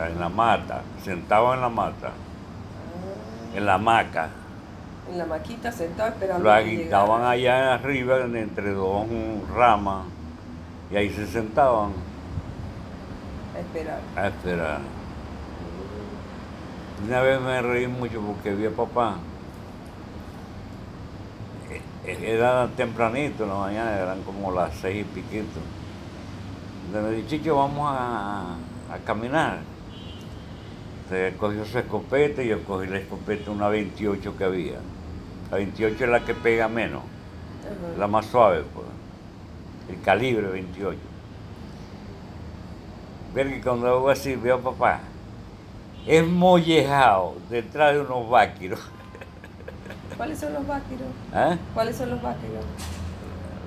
en 0.09 0.21
la 0.21 0.29
mata, 0.29 0.83
sentado 1.05 1.55
en 1.55 1.61
la 1.61 1.69
mata, 1.69 2.09
Ah, 2.09 3.57
en 3.57 3.67
la 3.67 3.75
hamaca. 3.75 4.29
en 5.11 5.19
la 5.19 5.27
maquita 5.27 5.71
sentado 5.71 6.11
esperando. 6.11 6.43
Lo 6.45 6.51
llegara. 6.61 7.31
allá 7.31 7.75
arriba 7.75 8.19
entre 8.21 8.73
dos 8.73 9.07
ramas 9.55 10.05
y 10.91 10.97
ahí 10.97 11.11
se 11.11 11.27
sentaban 11.27 11.93
A 13.55 13.61
esperar. 13.61 14.01
a 14.17 14.29
esperar. 14.29 14.81
Una 17.07 17.21
vez 17.23 17.41
me 17.41 17.63
reí 17.63 17.87
mucho 17.87 18.21
porque 18.21 18.55
vi 18.55 18.67
a 18.67 18.71
papá. 18.71 19.17
Eh, 21.71 21.81
eh, 22.05 22.35
Era 22.35 22.69
tempranito 22.77 23.45
en 23.45 23.51
la 23.51 23.55
mañana, 23.57 23.97
eran 23.97 24.23
como 24.23 24.51
las 24.53 24.75
seis 24.77 25.03
y 25.03 25.05
piquito. 25.05 25.61
Entonces 26.87 27.11
me 27.11 27.17
dijo, 27.17 27.29
Chicho, 27.29 27.57
vamos 27.57 27.87
a, 27.91 28.55
a 28.93 28.99
caminar. 29.05 29.59
Entonces 31.05 31.35
cogió 31.39 31.65
su 31.65 31.79
escopeta 31.79 32.43
y 32.43 32.49
yo 32.49 32.65
cogí 32.65 32.87
la 32.89 32.99
escopeta, 32.99 33.51
una 33.51 33.69
28 33.69 34.37
que 34.37 34.45
había. 34.45 34.79
La 35.51 35.57
28 35.59 36.05
es 36.05 36.11
la 36.11 36.25
que 36.25 36.35
pega 36.35 36.69
menos, 36.69 37.03
la 37.97 38.07
más 38.07 38.27
suave, 38.27 38.65
pues. 38.75 38.87
El 39.89 40.01
calibre 40.03 40.47
28. 40.49 40.99
Ver 43.35 43.49
que 43.49 43.61
cuando 43.61 43.89
hago 43.89 44.11
así 44.11 44.37
veo 44.37 44.57
a 44.57 44.61
papá, 44.61 45.01
es 46.07 46.27
mollejado 46.27 47.35
detrás 47.51 47.95
de 47.95 48.01
unos 48.01 48.29
váquiros. 48.29 48.81
¿Cuáles 50.17 50.39
son 50.39 50.55
los 50.55 50.67
váquiros? 50.67 51.09
¿Ah? 51.33 51.57
¿Cuáles 51.75 51.97
son 51.97 52.11
los 52.11 52.23
váquiros? 52.23 52.65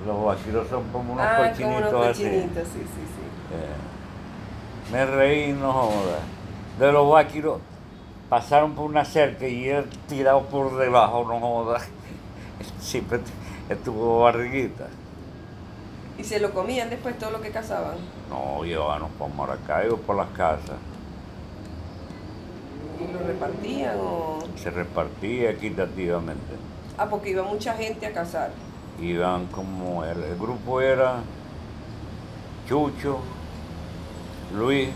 Los 0.06 0.24
vaquiros 0.24 0.68
son 0.68 0.82
como 0.90 1.12
unos 1.12 1.24
ah, 1.24 1.36
cochinitos 1.36 1.86
como 1.86 1.98
unos 1.98 2.10
así. 2.10 2.24
cochinitos, 2.24 2.68
sí, 2.68 2.78
sí, 2.80 2.86
sí. 2.86 3.52
Eh, 3.54 4.92
Me 4.92 5.06
reí, 5.06 5.52
no 5.52 5.72
joda. 5.72 6.18
De 6.78 6.92
los 6.92 7.08
vaquiros 7.10 7.60
pasaron 8.28 8.72
por 8.74 8.86
una 8.86 9.04
cerca 9.04 9.46
y 9.46 9.68
él 9.68 9.84
tirado 10.08 10.42
por 10.46 10.76
debajo, 10.76 11.24
no 11.28 11.38
joda. 11.38 11.80
siempre 12.80 13.20
estuvo 13.68 14.20
barriguita. 14.20 14.88
¿Y 16.18 16.24
se 16.24 16.38
lo 16.40 16.52
comían 16.52 16.90
después 16.90 17.18
todo 17.18 17.30
lo 17.30 17.40
que 17.40 17.50
cazaban? 17.50 17.96
No, 18.28 18.64
llevaban 18.64 19.08
para 19.18 19.34
Maracaibo, 19.34 19.96
por 19.96 20.16
las 20.16 20.28
casas. 20.30 20.76
¿Y 23.00 23.12
lo 23.12 23.18
repartían 23.20 23.96
o...? 23.98 24.38
Se 24.56 24.70
repartía 24.70 25.50
equitativamente. 25.50 26.54
Ah, 26.98 27.06
porque 27.08 27.30
iba 27.30 27.42
mucha 27.42 27.74
gente 27.74 28.06
a 28.06 28.12
cazar. 28.12 28.50
Iban 29.00 29.46
como, 29.46 30.04
el, 30.04 30.22
el 30.22 30.38
grupo 30.38 30.80
era 30.80 31.20
Chucho, 32.68 33.20
Luis, 34.54 34.90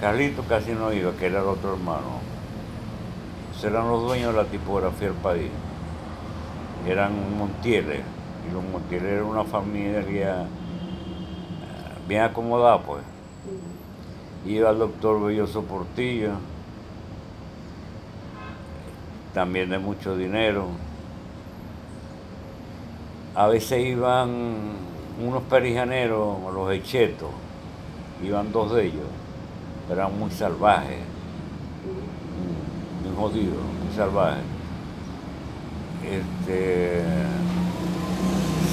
Carlito 0.00 0.42
casi 0.44 0.72
no 0.72 0.92
iba, 0.92 1.12
que 1.12 1.26
era 1.26 1.40
el 1.40 1.46
otro 1.46 1.74
hermano. 1.74 2.20
Esos 3.52 3.64
eran 3.64 3.88
los 3.88 4.02
dueños 4.02 4.32
de 4.32 4.42
la 4.42 4.48
tipografía 4.48 5.08
del 5.08 5.16
país. 5.16 5.50
Eran 6.88 7.36
Montieles. 7.36 8.00
Los 8.52 8.64
Montieles 8.64 9.12
eran 9.12 9.24
una 9.26 9.44
familia 9.44 10.00
eh, 10.00 10.46
bien 12.08 12.22
acomodada, 12.22 12.80
pues. 12.82 13.02
Iba 14.46 14.70
el 14.70 14.78
doctor 14.78 15.22
Belloso 15.22 15.62
Portillo, 15.62 16.32
también 19.32 19.70
de 19.70 19.78
mucho 19.78 20.16
dinero. 20.16 20.66
A 23.34 23.46
veces 23.46 23.86
iban 23.86 24.30
unos 25.22 25.42
perijaneros, 25.44 26.38
los 26.52 26.72
hechetos, 26.72 27.30
iban 28.22 28.50
dos 28.50 28.72
de 28.74 28.86
ellos, 28.86 29.06
eran 29.90 30.18
muy 30.18 30.30
salvajes, 30.30 30.98
muy 33.04 33.16
jodidos, 33.16 33.62
muy 33.84 33.94
salvajes. 33.94 34.44
Este, 36.02 37.04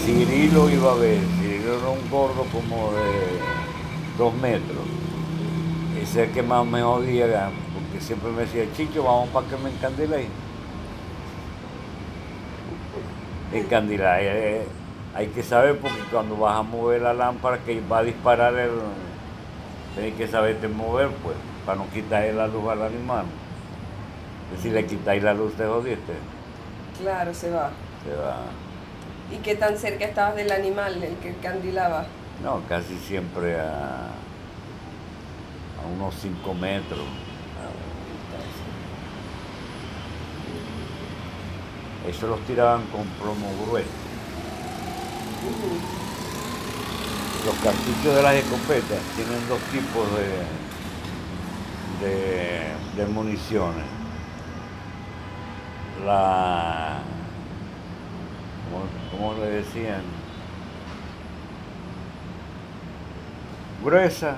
Cirilo 0.08 0.70
iba 0.70 0.94
a 0.94 0.96
ver, 0.96 1.20
Cirilo 1.38 1.80
era 1.80 1.90
un 1.90 2.10
gordo 2.10 2.46
como 2.54 2.94
de 2.94 3.40
dos 4.18 4.34
metros. 4.36 4.86
Ese 6.02 6.24
es 6.24 6.30
el 6.30 6.34
que 6.34 6.42
más 6.42 6.66
me 6.66 6.82
jodía, 6.82 7.50
porque 7.74 8.00
siempre 8.00 8.32
me 8.32 8.44
decía, 8.44 8.64
Chicho, 8.74 9.04
vamos 9.04 9.28
para 9.32 9.46
que 9.48 9.58
me 9.58 9.70
encandiléis. 9.70 10.30
Encandilar, 13.52 14.20
eh, 14.22 14.66
hay 15.14 15.28
que 15.28 15.44
saber 15.44 15.78
porque 15.78 16.00
cuando 16.10 16.38
vas 16.38 16.58
a 16.58 16.62
mover 16.62 17.02
la 17.02 17.14
lámpara 17.14 17.58
que 17.58 17.82
va 17.82 17.98
a 17.98 18.04
disparar 18.04 18.56
el. 18.56 18.72
Tienes 19.94 20.14
que 20.14 20.26
saberte 20.30 20.70
mover, 20.70 21.10
pues, 21.22 21.36
para 21.66 21.80
no 21.80 21.90
quitarle 21.90 22.32
la 22.32 22.48
luz 22.48 22.66
al 22.70 22.82
animal. 22.82 23.26
Si 24.62 24.70
le 24.70 24.86
quitáis 24.86 25.22
la 25.22 25.34
luz, 25.34 25.54
te 25.56 25.66
jodiste. 25.66 26.14
Claro, 26.98 27.34
se 27.34 27.52
va. 27.52 27.72
Se 28.06 28.16
va. 28.16 28.67
¿Y 29.32 29.38
qué 29.38 29.56
tan 29.56 29.78
cerca 29.78 30.06
estabas 30.06 30.36
del 30.36 30.52
animal, 30.52 31.04
el 31.04 31.16
que 31.18 31.36
candilaba? 31.36 32.06
No, 32.44 32.62
casi 32.70 32.98
siempre 32.98 33.60
a, 33.60 34.08
a 35.84 35.88
unos 35.96 36.16
5 36.22 36.54
metros. 36.54 37.02
Eso 42.08 42.28
los 42.28 42.40
tiraban 42.42 42.84
con 42.86 43.04
plomo 43.20 43.50
grueso. 43.66 43.90
Los 47.46 47.56
cartuchos 47.56 48.16
de 48.16 48.24
las 48.24 48.36
escopetas 48.36 49.00
tienen 49.16 49.48
dos 49.50 49.60
tipos 49.72 50.08
de, 52.02 52.08
de, 52.08 52.72
de 52.96 53.06
municiones. 53.12 53.86
La, 56.06 57.00
¿cómo, 59.12 59.30
cómo 59.32 59.44
le 59.44 59.50
decían? 59.52 60.02
Gruesa 63.84 64.36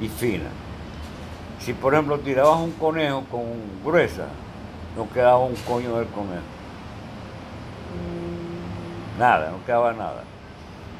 y 0.00 0.08
fina. 0.08 0.48
Si 1.60 1.72
por 1.74 1.94
ejemplo 1.94 2.18
tirabas 2.18 2.58
un 2.58 2.72
conejo 2.72 3.24
con 3.30 3.42
gruesa, 3.84 4.26
no 4.96 5.08
quedaba 5.10 5.38
un 5.38 5.54
coño 5.56 5.96
del 5.98 6.08
conejo. 6.08 6.42
Nada, 9.18 9.50
no 9.50 9.64
quedaba 9.64 9.92
nada. 9.92 10.22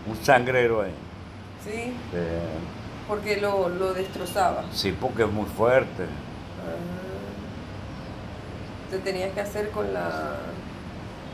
Un 0.07 0.16
sangrero 0.24 0.83
ahí. 0.83 0.92
¿Sí? 1.64 1.94
Eh, 2.14 2.42
Porque 3.09 3.40
lo, 3.40 3.68
lo 3.68 3.92
destrozaba. 3.94 4.64
sí, 4.72 4.94
porque 4.98 5.22
es 5.24 5.31
muy 5.31 5.46
fuerte. 5.46 6.05
Ah. 6.05 6.76
Te 8.90 8.98
tenías 8.98 9.33
que 9.33 9.40
hacer 9.40 9.70
con 9.70 9.92
la... 9.92 10.37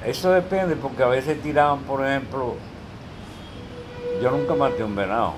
Eso 0.07 0.31
depende, 0.31 0.77
porque 0.77 1.03
a 1.03 1.09
veces 1.09 1.43
tiraban, 1.43 1.81
por 1.81 2.07
ejemplo, 2.07 2.55
yo 4.23 4.31
nunca 4.31 4.55
maté 4.55 4.85
un 4.85 4.95
venado, 4.95 5.33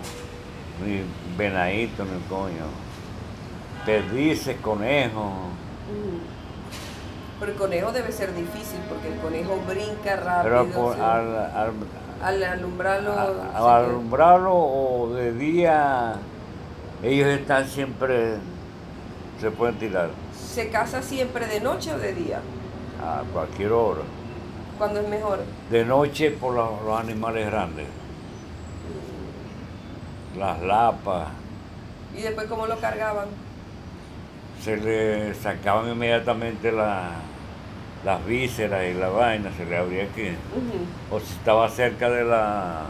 ni 0.85 1.03
venadito, 1.39 2.05
ni 2.05 2.21
coño. 2.29 2.67
Perdices, 3.87 4.57
conejos. 4.61 5.33
Pero 7.41 7.53
el 7.53 7.59
conejo 7.59 7.93
debe 7.93 8.13
ser 8.13 8.35
difícil 8.35 8.81
porque 8.89 9.09
el 9.09 9.19
conejo 9.21 9.59
brinca 9.67 10.43
Pero 10.43 10.65
rápido. 10.65 10.81
por- 10.83 10.95
sí. 10.97 11.01
al, 11.01 11.37
al- 11.37 11.73
Al 12.23 12.43
alumbrarlo... 12.43 13.13
a- 13.13 13.77
al 13.79 13.85
alumbrarlo 13.87 14.53
o 14.55 15.15
de 15.15 15.33
día, 15.33 16.15
ellos 17.03 17.29
están 17.29 17.67
siempre, 17.69 18.35
se 19.41 19.51
pueden 19.53 19.77
tirar 19.79 20.11
¿Se 20.37 20.69
caza 20.69 21.01
siempre 21.01 21.47
de 21.47 21.61
noche 21.61 21.95
o 21.95 21.99
de 21.99 22.13
día? 22.13 22.41
a 23.01 23.23
cualquier 23.33 23.71
hora. 23.73 24.01
¿Cuándo 24.79 25.01
es 25.01 25.09
mejor? 25.09 25.41
De 25.71 25.85
noche 25.85 26.31
por 26.31 26.55
los, 26.55 26.83
los 26.85 27.01
animales 27.01 27.47
grandes, 27.47 27.87
las 30.39 30.61
lapas, 30.63 31.29
¿Y 32.17 32.23
después 32.23 32.47
cómo 32.47 32.67
lo 32.67 32.79
cargaban? 32.79 33.27
se 34.63 34.77
le 34.77 35.35
sacaban 35.35 35.89
inmediatamente 35.91 36.73
la- 36.73 37.11
las 38.05 38.25
vísceras 38.27 38.85
y 38.87 38.95
la 38.95 39.09
vaina, 39.09 39.51
se 39.57 39.65
le 39.65 39.77
abría 39.77 40.05
aquí. 40.05 40.29
O 41.11 41.19
si 41.21 41.33
estaba 41.35 41.69
cerca 41.69 42.09
de 42.11 42.25
la 42.25 42.83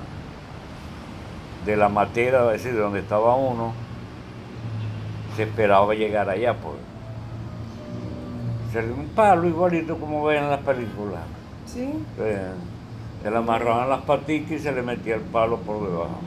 de 1.64 1.76
la 1.76 1.88
matera, 1.88 2.46
es 2.46 2.62
decir, 2.62 2.72
de 2.74 2.80
donde 2.80 3.00
estaba 3.00 3.34
uno, 3.34 3.72
se 5.36 5.42
esperaba 5.42 5.92
llegar 5.94 6.28
allá, 6.30 6.54
pues. 6.54 6.76
Se 8.72 8.80
le 8.82 8.92
un 8.92 9.08
palo 9.08 9.46
igualito 9.46 9.98
como 9.98 10.24
ven 10.24 10.44
en 10.44 10.50
las 10.50 10.60
películas. 10.60 11.20
¿Sí? 11.72 11.92
Eh, 12.18 12.50
Se 13.22 13.30
le 13.30 13.36
amarraban 13.36 13.88
las 13.90 14.02
paticas 14.02 14.52
y 14.52 14.58
se 14.58 14.72
le 14.72 14.82
metía 14.82 15.16
el 15.16 15.22
palo 15.22 15.58
por 15.58 15.82
debajo. 15.88 16.20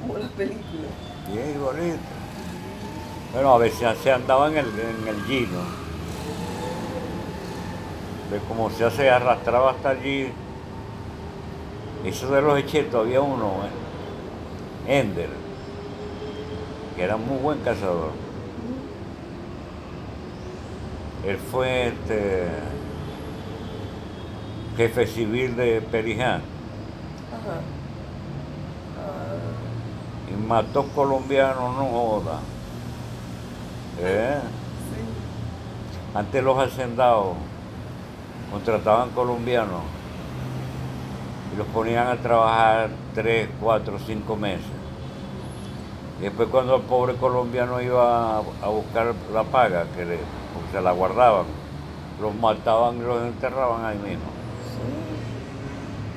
Como 0.00 0.18
las 0.18 0.30
películas. 0.30 0.90
Bien 1.32 1.50
igualito. 1.54 1.98
Bueno, 3.32 3.54
a 3.54 3.58
veces 3.58 3.98
se 4.02 4.12
andaba 4.12 4.48
en 4.48 4.58
el, 4.58 4.66
en 4.66 5.08
el 5.08 5.24
gino. 5.24 5.60
De 8.30 8.38
cómo 8.48 8.70
se 8.70 8.84
hace 8.84 9.10
arrastraba 9.10 9.72
hasta 9.72 9.90
allí. 9.90 10.28
Eso 12.04 12.30
de 12.30 12.42
los 12.42 12.58
hechetos, 12.58 13.06
había 13.06 13.20
uno, 13.20 13.52
eh, 14.86 15.00
Ender, 15.00 15.30
que 16.94 17.02
era 17.02 17.16
muy 17.16 17.38
buen 17.38 17.60
cazador. 17.60 18.23
Él 21.26 21.38
fue 21.38 21.88
este, 21.88 22.48
jefe 24.76 25.06
civil 25.06 25.56
de. 25.56 25.82
Ah, 26.20 26.40
y 30.30 30.46
mató 30.46 30.86
colombianos, 30.88 31.76
no 31.76 31.86
joda. 31.86 32.40
¿Eh? 34.00 34.38
sí. 34.42 36.18
Antes 36.18 36.44
los 36.44 36.58
hacendados 36.58 37.36
contrataban 38.50 39.10
colombianos 39.10 39.82
y 41.52 41.56
los 41.56 41.66
ponían 41.68 42.08
a 42.08 42.16
trabajar 42.16 42.90
tres, 43.14 43.48
cuatro, 43.60 43.98
cinco 43.98 44.36
meses. 44.36 44.66
Y 46.20 46.24
después 46.24 46.48
cuando 46.50 46.76
el 46.76 46.82
pobre 46.82 47.14
colombiano 47.14 47.80
iba 47.80 48.38
a 48.38 48.68
buscar 48.68 49.14
la 49.32 49.42
paga, 49.44 49.86
que 49.96 50.04
le, 50.04 50.18
porque 50.54 50.70
se 50.72 50.80
la 50.80 50.92
guardaban, 50.92 51.46
los 52.20 52.34
mataban 52.36 52.96
y 52.98 53.00
los 53.00 53.22
enterraban 53.22 53.84
ahí 53.84 53.98
mismo. 53.98 54.30
Sí. 54.70 54.80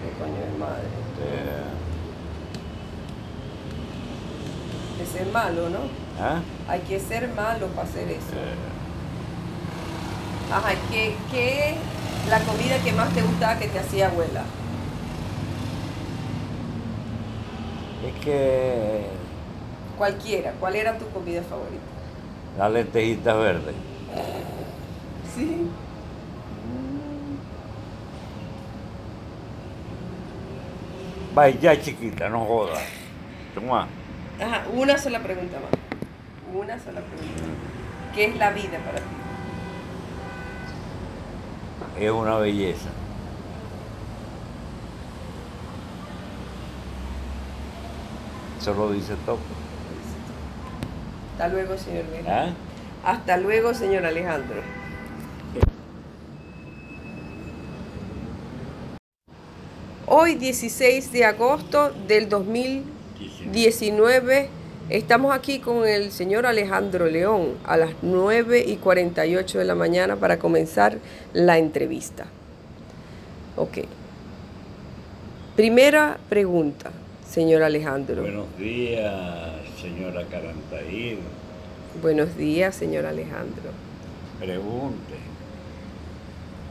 Qué 0.02 0.23
coño 0.23 0.39
de 0.54 0.58
madre. 0.60 0.88
Eh, 1.21 1.63
Ese 5.04 5.21
es 5.23 5.32
malo, 5.34 5.69
¿no? 5.69 5.80
¿ah? 6.23 6.39
Hay 6.67 6.80
que 6.82 7.00
ser 7.00 7.28
malo 7.36 7.67
para 7.67 7.88
hacer 7.88 8.10
eso. 8.10 8.34
Eh, 8.34 8.56
Ajá, 10.54 10.69
¿qué, 10.91 11.15
qué 11.32 11.71
es 11.71 11.76
la 12.30 12.39
comida 12.39 12.78
que 12.84 12.93
más 12.93 13.10
te 13.13 13.21
gustaba 13.21 13.58
que 13.60 13.67
te 13.67 13.80
hacía 13.80 14.08
abuela? 14.08 14.43
es 18.08 18.23
que 18.23 19.08
Cualquiera. 19.97 20.52
¿Cuál 20.60 20.76
era 20.76 20.97
tu 20.97 21.08
comida 21.10 21.41
favorita? 21.41 21.82
las 22.58 22.71
lentejitas 22.71 23.38
verdes. 23.38 23.76
Sí. 25.36 25.69
Vaya 31.34 31.80
chiquita, 31.80 32.30
no 32.30 32.45
jodas. 32.45 32.84
Toma. 33.53 33.88
Ajá, 34.41 34.65
una 34.73 34.97
sola 34.97 35.19
pregunta 35.19 35.58
más. 35.60 35.69
Una 36.56 36.80
sola 36.80 37.01
pregunta. 37.01 37.43
¿Qué 38.15 38.25
es 38.25 38.38
la 38.38 38.51
vida 38.51 38.80
para 38.80 38.97
ti? 38.97 39.06
Es 41.99 42.12
una 42.12 42.38
belleza. 42.38 42.89
Eso 48.60 48.73
lo 48.73 48.91
dice 48.91 49.15
todo. 49.25 49.38
Hasta 51.34 51.47
luego, 51.49 51.77
señor. 51.77 52.06
¿Ah? 52.27 52.49
Hasta 53.08 53.38
luego, 53.38 53.74
señor 53.74 54.06
Alejandro. 54.06 54.62
Hoy, 60.06 60.36
16 60.36 61.13
de 61.13 61.24
agosto 61.24 61.93
del 62.10 62.28
2019, 62.28 64.50
estamos 64.89 65.34
aquí 65.34 65.60
con 65.60 65.88
el 65.88 66.12
señor 66.12 66.46
Alejandro 66.46 67.06
León 67.06 67.54
a 67.63 67.78
las 67.78 67.91
9 68.02 68.65
y 68.67 68.76
48 68.76 69.58
de 69.58 69.63
la 69.63 69.76
mañana 69.76 70.17
para 70.17 70.38
comenzar 70.38 70.98
la 71.32 71.60
entrevista. 71.60 72.26
Ok. 73.56 73.78
Primera 75.56 76.17
pregunta, 76.28 76.91
señor 77.26 77.63
Alejandro. 77.63 78.22
Buenos 78.22 78.58
días, 78.58 79.62
señora 79.82 80.26
Carantaír. 80.26 81.20
Buenos 82.01 82.38
días, 82.38 82.75
señor 82.75 83.07
Alejandro. 83.07 83.71
Pregunte. 84.39 85.15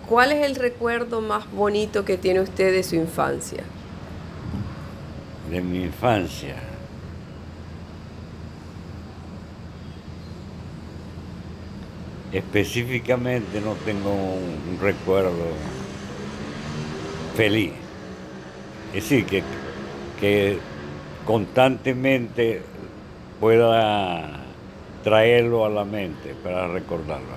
¿Cuál 0.08 0.30
es 0.30 0.46
el 0.46 0.54
recuerdo 0.54 1.20
más 1.20 1.50
bonito 1.50 2.04
que 2.04 2.16
tiene 2.16 2.40
usted 2.40 2.72
de 2.72 2.84
su 2.84 2.94
infancia? 2.94 3.64
De 5.50 5.60
mi 5.60 5.82
infancia. 5.82 6.54
Específicamente 12.32 13.60
no 13.60 13.74
tengo 13.84 14.12
un 14.12 14.78
recuerdo 14.80 15.32
feliz. 17.34 17.72
Es 18.94 19.02
decir, 19.02 19.26
que, 19.26 19.42
que 20.20 20.58
constantemente 21.26 22.62
pueda 23.40 24.45
traerlo 25.06 25.64
a 25.64 25.68
la 25.68 25.84
mente 25.84 26.34
para 26.42 26.66
recordarlo. 26.66 27.36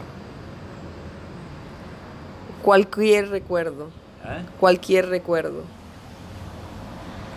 Cualquier 2.64 3.30
recuerdo. 3.30 3.90
¿Eh? 4.26 4.44
Cualquier 4.60 5.08
recuerdo. 5.08 5.62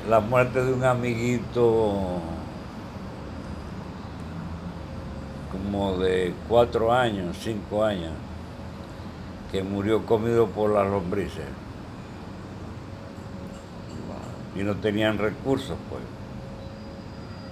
La 0.08 0.20
muerte 0.20 0.64
de 0.64 0.72
un 0.72 0.84
amiguito 0.84 2.18
como 5.52 5.98
de 5.98 6.32
cuatro 6.48 6.90
años, 6.90 7.36
cinco 7.38 7.84
años, 7.84 8.12
que 9.50 9.62
murió 9.62 10.06
comido 10.06 10.46
por 10.46 10.70
las 10.70 10.86
lombrices. 10.88 11.44
Y 14.56 14.60
no 14.60 14.76
tenían 14.76 15.18
recursos, 15.18 15.76
pues, 15.90 16.02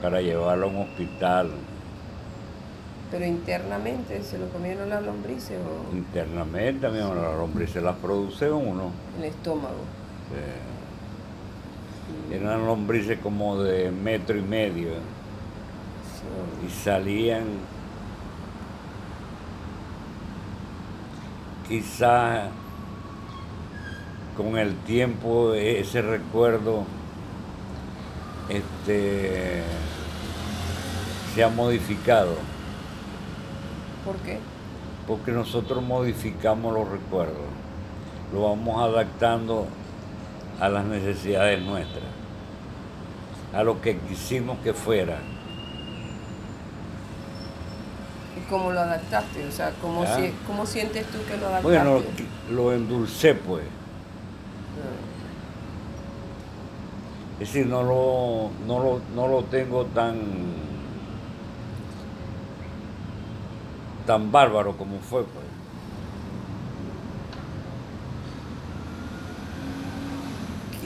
para 0.00 0.22
llevarlo 0.22 0.64
a 0.64 0.70
un 0.70 0.76
hospital. 0.78 1.50
Pero 3.10 3.24
internamente 3.26 4.22
se 4.22 4.38
lo 4.38 4.48
comieron 4.50 4.88
las 4.88 5.02
lombrices 5.02 5.58
o 5.58 5.92
Internamente, 5.96 6.86
amor, 6.86 7.16
las 7.16 7.36
lombrices 7.36 7.82
las 7.82 7.96
produce 7.96 8.50
uno. 8.50 8.92
el 9.18 9.24
estómago. 9.24 9.82
Eh, 12.30 12.36
Eran 12.36 12.64
lombrices 12.64 13.18
como 13.18 13.60
de 13.62 13.90
metro 13.90 14.38
y 14.38 14.42
medio. 14.42 14.90
Y 16.66 16.70
salían 16.70 17.44
quizás 21.68 22.48
con 24.36 24.56
el 24.58 24.74
tiempo 24.78 25.54
ese 25.54 26.02
recuerdo 26.02 26.84
este 28.48 29.62
se 31.34 31.44
ha 31.44 31.48
modificado 31.48 32.34
¿Por 34.04 34.16
qué? 34.16 34.38
porque 35.06 35.32
nosotros 35.32 35.82
modificamos 35.82 36.72
los 36.72 36.88
recuerdos, 36.88 37.34
lo 38.32 38.42
vamos 38.48 38.80
adaptando 38.80 39.66
a 40.60 40.68
las 40.68 40.84
necesidades 40.84 41.60
nuestras, 41.62 42.04
a 43.52 43.64
lo 43.64 43.80
que 43.80 43.96
quisimos 43.98 44.58
que 44.58 44.72
fuera. 44.72 45.16
¿Y 48.38 48.48
cómo 48.48 48.70
lo 48.70 48.78
adaptaste? 48.80 49.46
O 49.48 49.50
sea, 49.50 49.72
¿cómo, 49.82 50.04
Ah. 50.04 50.16
si- 50.16 50.32
¿cómo 50.46 50.64
sientes 50.64 51.06
tú 51.06 51.18
que 51.26 51.36
lo 51.36 51.46
adaptaste? 51.48 51.66
Bueno, 51.66 52.00
lo 52.52 52.72
endulcé 52.72 53.34
pues, 53.34 53.64
es 57.40 57.48
decir, 57.52 57.66
no 57.66 57.82
lo, 57.82 58.50
no 58.66 58.78
lo, 58.82 59.00
no 59.16 59.26
lo 59.26 59.42
tengo 59.44 59.86
tan, 59.86 60.20
tan 64.06 64.30
bárbaro 64.32 64.76
como 64.76 65.00
fue 65.00 65.24
pues. 65.26 65.46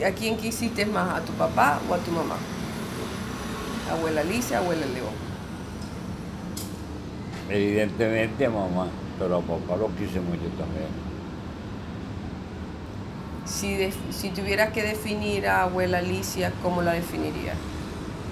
¿A 0.05 0.11
quién 0.11 0.37
quisiste 0.37 0.85
más? 0.85 1.19
¿A 1.19 1.25
tu 1.25 1.33
papá 1.33 1.81
o 1.89 1.93
a 1.93 1.99
tu 1.99 2.11
mamá? 2.11 2.37
Abuela 3.85 4.21
Alicia, 4.21 4.59
abuela 4.59 4.85
León. 4.85 5.15
Evidentemente 7.47 8.45
a 8.45 8.49
mamá, 8.51 8.99
pero 9.17 9.37
a 9.37 9.41
papá 9.47 9.77
lo 9.77 9.95
quise 9.95 10.21
mucho 10.21 10.51
también. 10.57 10.89
Si, 13.45 13.75
de- 13.75 13.93
si 14.11 14.31
tuvieras 14.31 14.71
que 14.73 14.81
definir 14.83 15.47
a 15.47 15.63
abuela 15.63 15.99
Alicia, 15.99 16.53
¿cómo 16.61 16.81
la 16.81 16.93
definirías? 16.93 17.61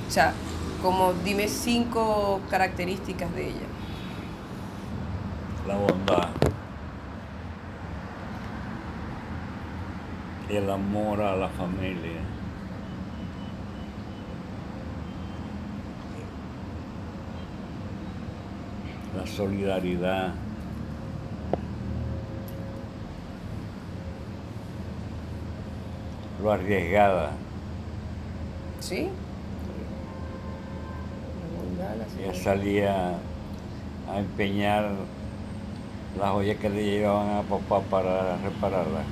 O 0.08 0.12
sea, 0.12 0.41
como 0.82 1.13
dime 1.13 1.48
cinco 1.50 2.46
características 2.50 3.34
de 3.34 3.50
ella. 3.50 3.73
La 5.67 5.76
bondad, 5.76 6.30
el 10.49 10.69
amor 10.69 11.21
a 11.21 11.36
la 11.36 11.49
familia, 11.49 12.21
la 19.15 19.28
solidaridad, 19.28 20.34
lo 26.41 26.52
arriesgada. 26.52 27.32
¿Sí? 28.80 29.10
La 31.39 31.62
bondad, 31.63 31.95
la 31.97 32.04
Ella 32.04 32.34
solidaridad. 32.34 32.43
salía 32.43 33.17
a 34.12 34.19
empeñar 34.19 34.89
las 36.17 36.32
joyas 36.32 36.58
que 36.58 36.69
le 36.69 36.84
llevaban 36.84 37.38
a 37.38 37.41
papá 37.43 37.82
para 37.82 38.38
repararlas. 38.38 39.06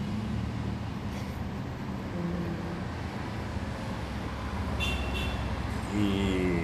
Y 5.97 6.61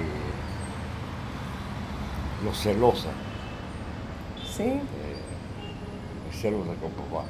lo 2.45 2.53
celosa, 2.53 3.09
¿Sí? 4.55 4.63
eh, 4.63 4.81
celosa 6.31 6.73
con 6.75 6.91
papá, 6.91 7.25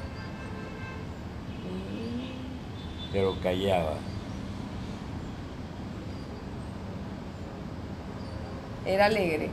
pero 3.12 3.34
callaba. 3.42 3.94
Era 8.86 9.06
alegre. 9.06 9.50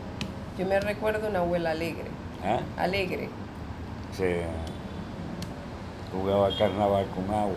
Yo 0.57 0.65
me 0.65 0.79
recuerdo 0.79 1.27
una 1.27 1.39
abuela 1.39 1.71
alegre. 1.71 2.05
¿ah? 2.43 2.59
Alegre. 2.77 3.29
Se 4.17 4.43
jugaba 6.11 6.49
carnaval 6.57 7.05
con 7.13 7.33
agua. 7.35 7.55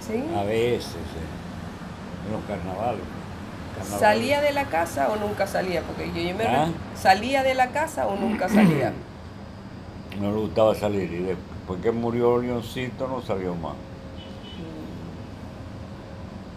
¿Sí? 0.00 0.24
A 0.36 0.44
veces, 0.44 0.94
eh, 0.94 2.26
en 2.26 2.32
los 2.32 2.44
carnavales. 2.44 3.02
¿Salía 3.98 4.40
de 4.40 4.52
la 4.52 4.64
casa 4.64 5.08
o 5.10 5.16
nunca 5.16 5.46
salía? 5.46 5.82
Porque 5.82 6.10
yo, 6.14 6.30
yo 6.30 6.36
me 6.36 6.44
¿Ah? 6.44 6.68
¿Salía 6.94 7.42
de 7.42 7.54
la 7.54 7.68
casa 7.68 8.06
o 8.06 8.16
nunca 8.16 8.48
salía? 8.48 8.92
No 10.20 10.30
le 10.30 10.38
gustaba 10.38 10.74
salir 10.74 11.12
y 11.12 11.18
después 11.22 11.80
que 11.82 11.90
murió 11.90 12.38
Leoncito 12.38 13.08
no 13.08 13.20
salió 13.20 13.54
más. 13.54 13.74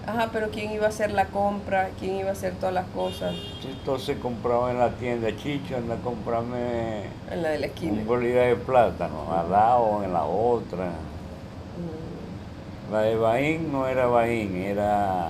Ajá, 0.08 0.30
pero 0.32 0.50
¿quién 0.50 0.72
iba 0.72 0.86
a 0.86 0.89
hacer 0.89 1.12
la 1.12 1.26
compra? 1.26 1.89
¿Quién 2.00 2.15
iba 2.15 2.30
a 2.30 2.32
hacer 2.32 2.54
todas 2.56 2.74
las 2.74 2.88
cosas? 2.88 3.36
Entonces 3.62 4.17
compraba 4.20 4.72
en 4.72 4.80
la 4.80 4.91
tienda 4.91 5.36
Chicho, 5.36 5.76
anda 5.76 5.96
a 5.96 5.98
comprarme 5.98 7.08
En 7.30 7.43
la 7.43 7.50
de 7.50 7.60
la 7.60 7.65
esquina. 7.67 7.91
un 7.91 8.08
bolívar 8.08 8.48
de 8.48 8.56
plátano, 8.56 9.34
al 9.34 9.52
lado, 9.52 10.02
en 10.06 10.13
la 10.13 10.24
otra. 10.24 10.86
Mm, 10.86 12.91
La 12.93 13.02
de 13.02 13.17
Baín 13.17 13.70
no 13.70 13.86
era 13.86 14.06
Baín, 14.06 14.56
era 14.56 15.28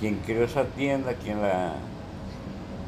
quien 0.00 0.14
creó 0.24 0.44
esa 0.44 0.64
tienda, 0.64 1.12
quien 1.12 1.42
la 1.42 1.74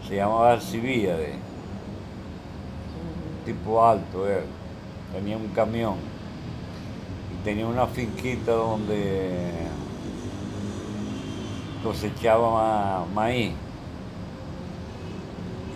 se 0.09 0.17
llamaba 0.17 0.53
Alcibíades, 0.53 1.35
mm. 1.37 3.45
tipo 3.45 3.85
alto 3.85 4.27
él, 4.27 4.45
tenía 5.13 5.37
un 5.37 5.49
camión 5.49 5.97
y 7.31 7.45
tenía 7.45 7.67
una 7.67 7.87
finquita 7.87 8.53
donde 8.53 9.69
cosechaba 11.83 12.51
ma- 12.51 13.07
maíz 13.15 13.53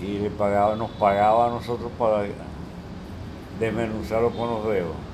y 0.03 0.19
le 0.19 0.31
pagaba, 0.31 0.77
nos 0.77 0.91
pagaba 0.93 1.47
a 1.47 1.51
nosotros 1.51 1.91
para 1.99 2.25
desmenuzarlo 3.59 4.31
con 4.31 4.49
los 4.51 4.67
dedos. 4.67 4.95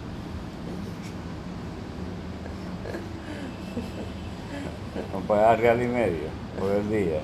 Nos 5.13 5.23
pagaba 5.25 5.57
real 5.57 5.83
y 5.83 5.87
medio 5.87 6.29
por 6.59 6.71
el 6.73 6.89
día. 6.91 7.21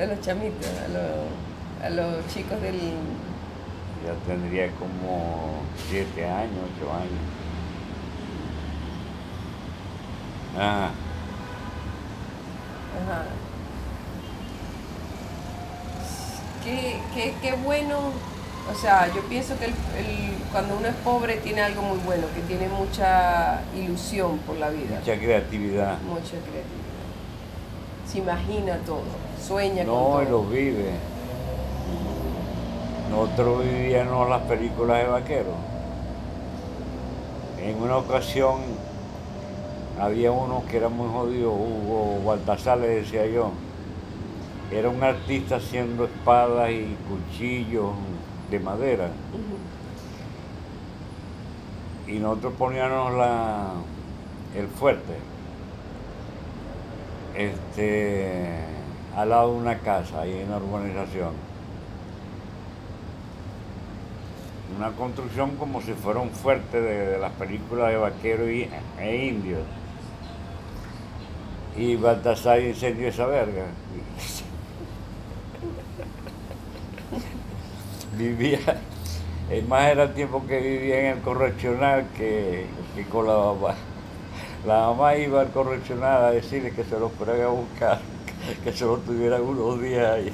A 0.00 0.06
los 0.06 0.20
chamitos, 0.20 0.68
a 0.84 0.88
los, 0.88 1.84
a 1.84 1.90
los 1.90 2.26
chicos 2.28 2.60
del... 2.60 2.76
Ya 4.04 4.14
tendría 4.26 4.70
como 4.72 5.62
siete 5.88 6.24
años, 6.24 6.52
ocho 6.76 6.92
años. 6.92 7.10
Ajá. 10.56 10.90
Ajá. 13.06 13.24
Qué, 16.64 16.96
qué, 17.14 17.34
qué 17.40 17.52
bueno, 17.56 17.96
o 18.70 18.74
sea, 18.78 19.06
yo 19.14 19.22
pienso 19.22 19.58
que 19.58 19.66
el- 19.66 19.70
el- 19.70 20.38
cuando 20.52 20.76
uno 20.76 20.88
es 20.88 20.94
pobre 20.96 21.36
tiene 21.36 21.62
algo 21.62 21.82
muy 21.82 21.98
bueno, 21.98 22.24
que 22.34 22.40
tiene 22.42 22.68
mucha 22.68 23.60
ilusión 23.76 24.38
por 24.38 24.56
la 24.56 24.68
vida, 24.70 24.98
Mucha 25.00 25.16
creatividad. 25.18 25.98
mucha 26.02 26.30
creatividad. 26.30 26.88
Se 28.10 28.18
imagina 28.18 28.76
todo, 28.86 29.02
sueña 29.46 29.84
No, 29.84 30.10
con 30.12 30.22
y 30.22 30.26
todo. 30.26 30.42
los 30.42 30.50
vive. 30.52 30.90
Nosotros 33.10 33.64
vivíamos 33.64 34.28
las 34.28 34.42
películas 34.42 34.98
de 34.98 35.06
vaqueros. 35.08 35.54
En 37.62 37.80
una 37.82 37.96
ocasión 37.98 38.60
había 40.00 40.30
uno 40.30 40.62
que 40.70 40.76
era 40.76 40.88
muy 40.88 41.08
jodido, 41.08 41.52
Hugo 41.52 42.22
Baltasar 42.24 42.78
le 42.78 42.88
decía 42.88 43.26
yo. 43.26 43.52
Era 44.70 44.88
un 44.88 45.02
artista 45.02 45.56
haciendo 45.56 46.04
espadas 46.04 46.70
y 46.70 46.96
cuchillos 47.08 47.92
de 48.50 48.60
madera. 48.60 49.10
Y 52.06 52.12
nosotros 52.18 52.54
poníamos 52.58 53.14
la, 53.14 53.72
el 54.56 54.66
fuerte 54.68 55.14
este, 57.38 58.58
al 59.16 59.28
lado 59.28 59.52
de 59.52 59.58
una 59.60 59.78
casa, 59.78 60.22
ahí 60.22 60.40
en 60.40 60.50
la 60.50 60.56
urbanización. 60.58 61.32
Una 64.76 64.90
construcción 64.90 65.56
como 65.56 65.80
si 65.80 65.92
fuera 65.92 66.20
un 66.20 66.30
fuerte 66.30 66.80
de, 66.80 67.06
de 67.06 67.18
las 67.18 67.32
películas 67.32 67.88
de 67.88 67.96
vaqueros 67.96 68.48
y, 68.50 68.68
e 68.98 69.26
indios. 69.26 69.62
Y 71.78 71.94
Baltasar 71.94 72.60
incendió 72.60 73.08
esa 73.08 73.26
verga. 73.26 73.66
Vivía, 78.16 78.58
es 79.48 79.68
más 79.68 79.92
era 79.92 80.02
el 80.04 80.14
tiempo 80.14 80.44
que 80.44 80.58
vivía 80.58 80.98
en 80.98 81.18
el 81.18 81.22
correccional 81.22 82.08
que, 82.16 82.66
que 82.96 83.04
con 83.04 83.28
la 83.28 83.36
mamá. 83.36 83.76
La 84.66 84.88
mamá 84.88 85.14
iba 85.14 85.40
al 85.40 85.52
correccional 85.52 86.24
a 86.24 86.30
decirle 86.32 86.72
que 86.72 86.82
se 86.82 86.98
lo 86.98 87.10
fueran 87.10 87.42
a 87.42 87.48
buscar, 87.48 88.00
que 88.64 88.72
se 88.72 88.84
lo 88.84 88.96
tuvieran 88.96 89.42
unos 89.42 89.80
días 89.80 90.14
ahí. 90.14 90.32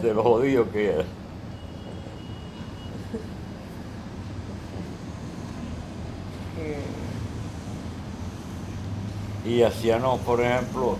De 0.00 0.14
lo 0.14 0.22
jodido 0.22 0.70
que 0.70 0.90
era. 0.92 1.04
Eh, 6.60 6.76
Y 9.44 9.62
hacíamos, 9.62 10.20
por 10.20 10.40
ejemplo, 10.40 10.96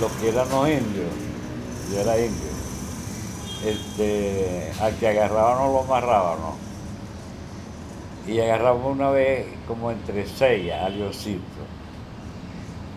lo 0.00 0.20
que 0.20 0.28
eran 0.30 0.48
los 0.48 0.68
indios, 0.68 1.12
yo 1.92 2.00
era 2.00 2.18
indio, 2.18 2.50
este, 3.64 4.72
al 4.80 4.96
que 4.96 5.08
agarrábamos 5.08 5.72
lo 5.72 5.80
amarrábamos. 5.80 6.56
Y 8.26 8.40
agarramos 8.40 8.96
una 8.96 9.10
vez 9.10 9.46
como 9.68 9.92
entre 9.92 10.26
seis 10.26 10.72
a 10.72 10.88
Leoncito. 10.88 11.42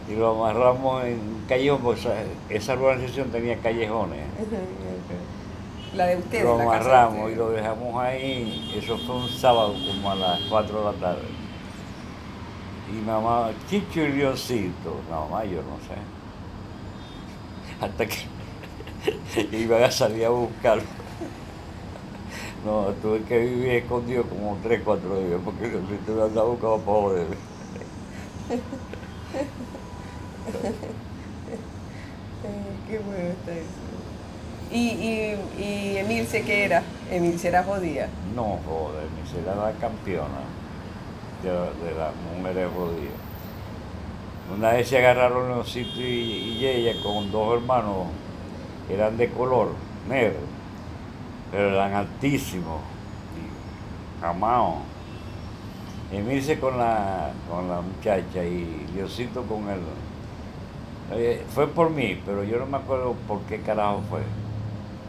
Y 0.10 0.16
lo 0.16 0.32
amarramos 0.32 1.04
en 1.06 1.20
un 1.20 1.46
callejón, 1.48 1.82
porque 1.82 2.02
esa, 2.02 2.14
esa 2.50 2.74
urbanización 2.74 3.30
tenía 3.30 3.58
callejones. 3.58 4.22
La 5.96 6.08
de 6.08 6.18
ustedes. 6.18 6.44
Lo 6.44 6.58
la 6.58 6.66
casa 6.66 6.90
de 6.90 6.96
amarramos 6.96 7.18
y 7.18 7.22
ustedes. 7.22 7.38
lo 7.38 7.50
dejamos 7.52 8.04
ahí, 8.04 8.74
eso 8.76 8.98
fue 8.98 9.16
un 9.16 9.30
sábado 9.30 9.76
como 9.88 10.12
a 10.12 10.16
las 10.16 10.40
4 10.50 10.80
de 10.80 10.86
la 10.86 10.94
tarde. 10.94 11.45
Y 12.88 13.02
mamá, 13.04 13.52
Chicho 13.68 14.02
y 14.02 14.14
Leoncito, 14.14 15.02
no, 15.10 15.28
mamá, 15.28 15.44
yo 15.44 15.62
no 15.64 15.78
sé. 15.88 15.96
Hasta 17.82 18.06
que 18.06 19.58
iban 19.58 19.84
a 19.84 19.92
salir 19.92 20.26
a 20.26 20.30
buscarlo. 20.30 20.84
No, 22.64 22.94
tuve 23.02 23.22
que 23.24 23.40
vivir 23.40 23.70
escondido 23.72 24.24
como 24.24 24.58
3, 24.62 24.82
4 24.84 25.20
días, 25.20 25.40
porque 25.44 25.68
Leoncito 25.68 26.14
me 26.14 26.24
andaba 26.24 26.48
buscando. 26.50 27.18
Eh, 27.18 27.26
qué 32.90 33.00
bueno 33.00 33.30
está 33.30 33.52
eso. 33.52 33.86
¿Y, 34.72 34.78
y, 34.78 35.36
y 35.64 35.98
Emilce 35.98 36.44
qué 36.44 36.66
era? 36.66 36.84
Emilce 37.10 37.48
era 37.48 37.64
jodida. 37.64 38.08
No, 38.36 38.60
joder, 38.66 39.08
mi 39.10 39.28
será 39.30 39.56
la 39.56 39.72
campeona 39.74 40.65
de, 41.44 41.50
de 41.52 41.96
las 41.98 42.14
mujeres 42.16 42.70
jodidas. 42.76 43.20
Una 44.56 44.72
vez 44.74 44.88
se 44.90 44.98
agarraron 44.98 45.50
Leoncito 45.50 46.00
y, 46.00 46.04
y 46.60 46.66
ella 46.68 47.02
con 47.02 47.32
dos 47.32 47.56
hermanos, 47.60 48.08
eran 48.90 49.18
de 49.18 49.30
color 49.32 49.70
negro, 50.08 50.40
pero 51.52 51.70
eran 51.70 51.94
altísimos, 51.94 52.82
y 53.36 54.26
amados. 54.26 54.76
Emilce 56.12 56.60
con 56.60 56.78
la, 56.78 57.32
con 57.50 57.68
la 57.70 57.82
muchacha 57.82 58.44
y 58.44 58.88
Diosito 58.94 59.44
con 59.44 59.70
él. 59.70 59.80
Eh, 61.12 61.46
fue 61.50 61.68
por 61.68 61.90
mí, 61.90 62.22
pero 62.26 62.44
yo 62.44 62.58
no 62.60 62.66
me 62.66 62.78
acuerdo 62.78 63.16
por 63.28 63.42
qué 63.44 63.62
carajo 63.62 64.02
fue. 64.10 64.22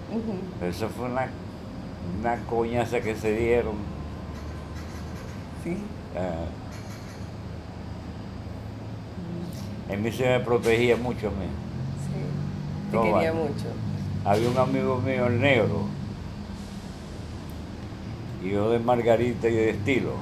Ujú, 0.08 0.40
Eso 0.60 0.88
fue 0.88 1.06
una, 1.06 1.30
una 2.20 2.44
coñaza 2.46 3.00
que 3.00 3.14
se 3.16 3.36
dieron. 3.36 3.76
Sí. 5.62 5.95
Eh. 6.16 6.46
En 9.88 10.02
mí 10.02 10.10
se 10.10 10.24
me 10.28 10.40
protegía 10.40 10.96
mucho 10.96 11.28
a 11.28 11.30
mí. 11.30 11.46
Sí. 12.06 12.90
Te 12.90 12.96
No, 12.96 13.02
quería 13.02 13.32
vale. 13.32 13.44
mucho. 13.48 13.66
Había 14.24 14.48
un 14.50 14.58
amigo 14.58 15.00
mío, 15.00 15.26
el 15.26 15.40
negro, 15.40 15.82
y 18.44 18.50
yo 18.50 18.70
de 18.70 18.80
Margarita 18.80 19.48
y 19.48 19.52
de 19.54 19.70
estilo, 19.70 20.14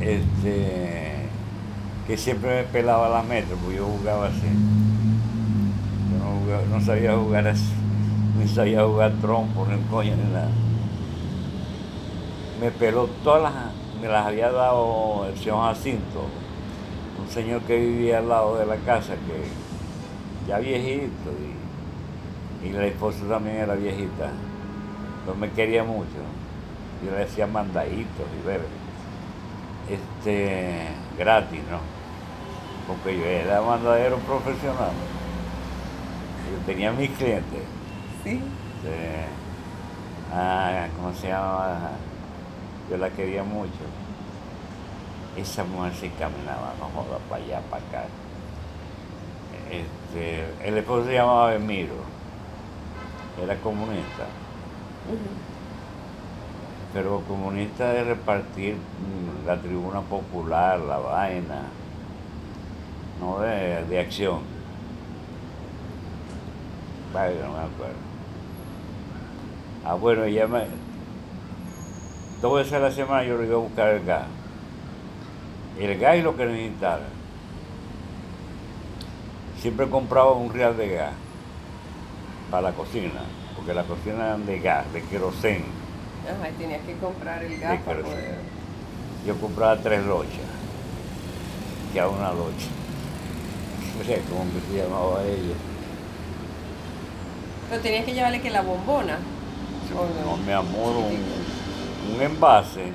este, 0.00 1.26
que 2.06 2.16
siempre 2.16 2.62
me 2.62 2.62
pelaba 2.64 3.08
la 3.08 3.22
meta, 3.22 3.54
porque 3.62 3.76
yo 3.76 3.86
jugaba 3.86 4.26
así. 4.28 4.46
Yo 6.12 6.18
no, 6.24 6.40
jugaba- 6.40 6.64
no 6.70 6.80
sabía 6.84 7.14
jugar 7.16 7.48
así, 7.48 7.72
ni 8.38 8.48
sabía 8.48 8.84
jugar 8.84 9.12
trompo, 9.20 9.66
ni 9.66 9.76
coño, 9.90 10.16
ni 10.16 10.32
nada. 10.32 10.48
Me 12.60 12.70
peló 12.70 13.06
todas 13.22 13.42
las, 13.42 13.52
me 14.00 14.08
las 14.08 14.26
había 14.26 14.50
dado 14.50 15.26
el 15.28 15.36
señor 15.36 15.62
Jacinto, 15.74 16.24
un 17.20 17.28
señor 17.28 17.60
que 17.62 17.76
vivía 17.78 18.18
al 18.18 18.28
lado 18.28 18.56
de 18.56 18.66
la 18.66 18.76
casa, 18.76 19.14
que 19.14 20.48
ya 20.48 20.58
viejito, 20.58 21.30
y, 22.62 22.66
y 22.66 22.72
la 22.72 22.86
esposa 22.86 23.18
también 23.28 23.56
era 23.56 23.74
viejita, 23.74 24.30
no 25.26 25.34
me 25.34 25.50
quería 25.50 25.84
mucho. 25.84 26.06
Yo 27.04 27.10
le 27.10 27.18
decía 27.18 27.46
mandaditos 27.46 28.26
y 28.42 28.46
ver, 28.46 28.62
este, 29.90 30.88
gratis, 31.18 31.60
¿no? 31.70 31.80
Porque 32.88 33.18
yo 33.18 33.24
era 33.24 33.60
mandadero 33.60 34.16
profesional. 34.18 34.92
Yo 36.50 36.64
tenía 36.64 36.92
mis 36.92 37.10
clientes. 37.10 37.62
Sí. 38.24 38.40
este, 38.86 39.24
ah, 40.32 40.86
¿cómo 40.96 41.12
se 41.14 41.28
llama? 41.28 41.90
Yo 42.90 42.96
la 42.96 43.10
quería 43.10 43.42
mucho. 43.42 43.70
esa 45.36 45.64
mujer 45.64 45.92
se 45.94 46.10
caminaba, 46.10 46.74
no 46.78 46.86
joda, 46.94 47.18
para 47.28 47.42
allá, 47.42 47.60
para 47.70 47.82
acá. 47.82 48.04
Este, 49.70 50.44
el 50.66 50.78
esposo 50.78 51.06
se 51.06 51.14
llamaba 51.14 51.54
Emiro, 51.54 51.94
era 53.42 53.56
comunista, 53.56 54.26
pero 56.94 57.20
comunista 57.28 57.90
de 57.90 58.04
repartir 58.04 58.76
mm, 58.76 59.46
la 59.46 59.60
tribuna 59.60 60.00
popular, 60.02 60.78
la 60.78 60.98
vaina, 60.98 61.62
no 63.20 63.40
de, 63.40 63.84
de 63.84 64.00
acción. 64.00 64.40
Vaya, 67.12 67.34
no 67.44 67.52
me 67.52 67.64
acuerdo. 67.64 68.06
Ah, 69.84 69.94
bueno, 69.94 70.26
ya 70.26 70.46
me. 70.46 70.85
Toda 72.40 72.62
esa 72.62 72.78
la 72.78 72.90
semana 72.90 73.24
yo 73.24 73.38
le 73.38 73.46
iba 73.46 73.56
a 73.56 73.60
buscar 73.60 73.88
el 73.94 74.04
gas. 74.04 74.26
El 75.78 75.98
gas 75.98 76.16
y 76.16 76.22
lo 76.22 76.36
que 76.36 76.46
necesitaba. 76.46 77.00
Siempre 79.60 79.88
compraba 79.88 80.32
un 80.32 80.52
real 80.52 80.76
de 80.76 80.88
gas 80.88 81.12
para 82.50 82.70
la 82.70 82.72
cocina, 82.72 83.22
porque 83.56 83.72
la 83.72 83.84
cocina 83.84 84.16
era 84.16 84.38
de 84.38 84.60
gas, 84.60 84.92
de 84.92 85.02
querosén. 85.02 85.64
Ajá, 86.24 86.50
y 86.50 86.52
tenías 86.52 86.82
que 86.82 86.94
comprar 86.96 87.42
el 87.42 87.58
gas 87.58 87.80
para 87.82 88.00
poder... 88.00 88.38
Yo 89.26 89.36
compraba 89.40 89.76
tres 89.78 90.04
lochas, 90.04 90.30
ya 91.94 92.06
una 92.06 92.32
locha. 92.32 92.68
No 93.98 94.04
sé 94.04 94.22
cómo 94.28 94.44
se 94.70 94.76
llamaba 94.76 95.24
ella. 95.24 95.54
Pero 97.70 97.82
tenías 97.82 98.04
que 98.04 98.12
llevarle 98.12 98.40
que 98.40 98.50
la 98.50 98.60
bombona. 98.60 99.18
¿o 99.96 100.30
No, 100.30 100.36
mi 100.36 100.52
amor, 100.52 100.96
un, 100.96 101.45
un 102.14 102.22
envase, 102.22 102.92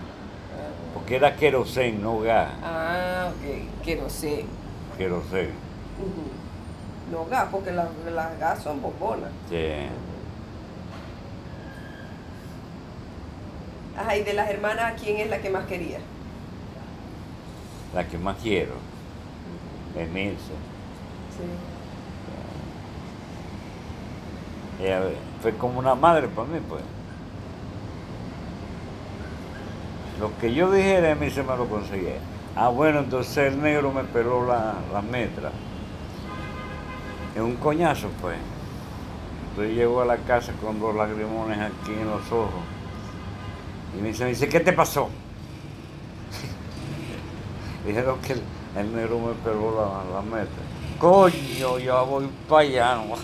porque 0.94 1.16
era 1.16 1.36
querosén, 1.36 2.02
no 2.02 2.20
gas, 2.20 2.50
Ah, 2.64 3.30
ok, 3.32 3.84
querosén. 3.84 4.46
querosén. 4.98 5.50
No 7.12 7.26
gas, 7.26 7.48
porque 7.52 7.72
las, 7.72 7.88
las 8.14 8.40
gas 8.40 8.64
son 8.64 8.82
bombonas. 8.82 9.30
Sí. 9.50 9.58
Ajá, 13.98 14.16
y 14.16 14.24
de 14.24 14.34
las 14.34 14.50
hermanas, 14.50 14.94
¿quién 15.02 15.18
es 15.18 15.30
la 15.30 15.40
que 15.40 15.50
más 15.50 15.66
quería? 15.66 16.00
La 17.94 18.08
que 18.08 18.18
más 18.18 18.38
quiero 18.42 18.74
es 19.98 20.10
Milce. 20.10 20.54
Sí. 21.36 21.44
Ella 24.84 25.02
fue 25.42 25.54
como 25.58 25.78
una 25.80 25.94
madre 25.94 26.28
para 26.30 26.48
mí, 26.48 26.60
pues. 26.68 26.82
Lo 30.22 30.38
que 30.38 30.54
yo 30.54 30.72
dijera, 30.72 31.14
a 31.14 31.16
mí 31.16 31.32
se 31.32 31.42
me 31.42 31.58
lo 31.58 31.66
conseguía. 31.68 32.20
Ah, 32.56 32.68
bueno, 32.68 33.00
entonces 33.00 33.52
el 33.52 33.60
negro 33.60 33.92
me 33.92 34.04
peló 34.04 34.46
la, 34.46 34.76
la 34.94 35.02
metra. 35.02 35.52
Es 37.36 37.42
un 37.42 37.56
coñazo, 37.56 38.08
pues. 38.22 38.38
Entonces 39.50 39.76
llego 39.76 40.00
a 40.00 40.06
la 40.06 40.18
casa 40.18 40.54
con 40.62 40.80
dos 40.80 40.96
lagrimones 40.96 41.58
aquí 41.60 41.94
en 42.00 42.08
los 42.08 42.32
ojos. 42.32 42.62
Y 43.98 44.02
me 44.02 44.10
dice, 44.10 44.26
me 44.26 44.30
dice, 44.30 44.48
¿qué 44.48 44.60
te 44.60 44.74
pasó? 44.74 45.10
Dijeron 47.88 48.20
que 48.20 48.34
el, 48.34 48.94
negro 48.94 49.18
me 49.18 49.34
peló 49.44 49.76
la, 49.76 50.04
la 50.14 50.22
metra. 50.22 50.62
Coño, 51.00 51.80
yo 51.80 52.06
voy 52.06 52.30
para 52.48 52.62
allá. 52.62 52.96
¿no? 52.96 53.16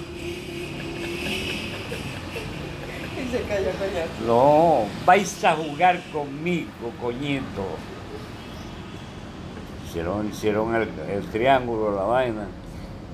Y 3.16 3.17
se 3.32 3.42
cayó 3.44 3.70
coñazo. 3.72 4.26
No, 4.26 4.86
vais 5.06 5.44
a 5.44 5.56
jugar 5.56 6.02
conmigo, 6.12 6.92
coñito. 7.02 7.66
Hicieron, 9.86 10.30
hicieron 10.30 10.76
el, 10.76 10.90
el 11.10 11.26
triángulo, 11.28 11.96
la 11.96 12.04
vaina. 12.04 12.48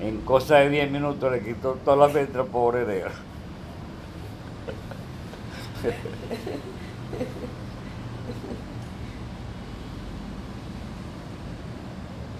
En 0.01 0.21
cosa 0.21 0.55
de 0.55 0.69
10 0.69 0.91
minutos 0.91 1.31
le 1.31 1.41
quitó 1.43 1.73
toda 1.85 2.07
la 2.07 2.13
letra 2.13 2.43
pobre 2.43 2.85
negro. 2.85 3.11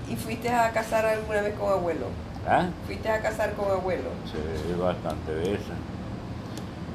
¿Y 0.10 0.16
fuiste 0.16 0.50
a 0.50 0.72
casar 0.72 1.06
alguna 1.06 1.42
vez 1.42 1.56
con 1.56 1.72
abuelo? 1.72 2.08
¿Ah? 2.48 2.68
¿Fuiste 2.86 3.10
a 3.10 3.22
casar 3.22 3.54
con 3.54 3.72
abuelo? 3.72 4.10
Sí, 4.26 4.38
bastante 4.80 5.32
veces. 5.34 5.62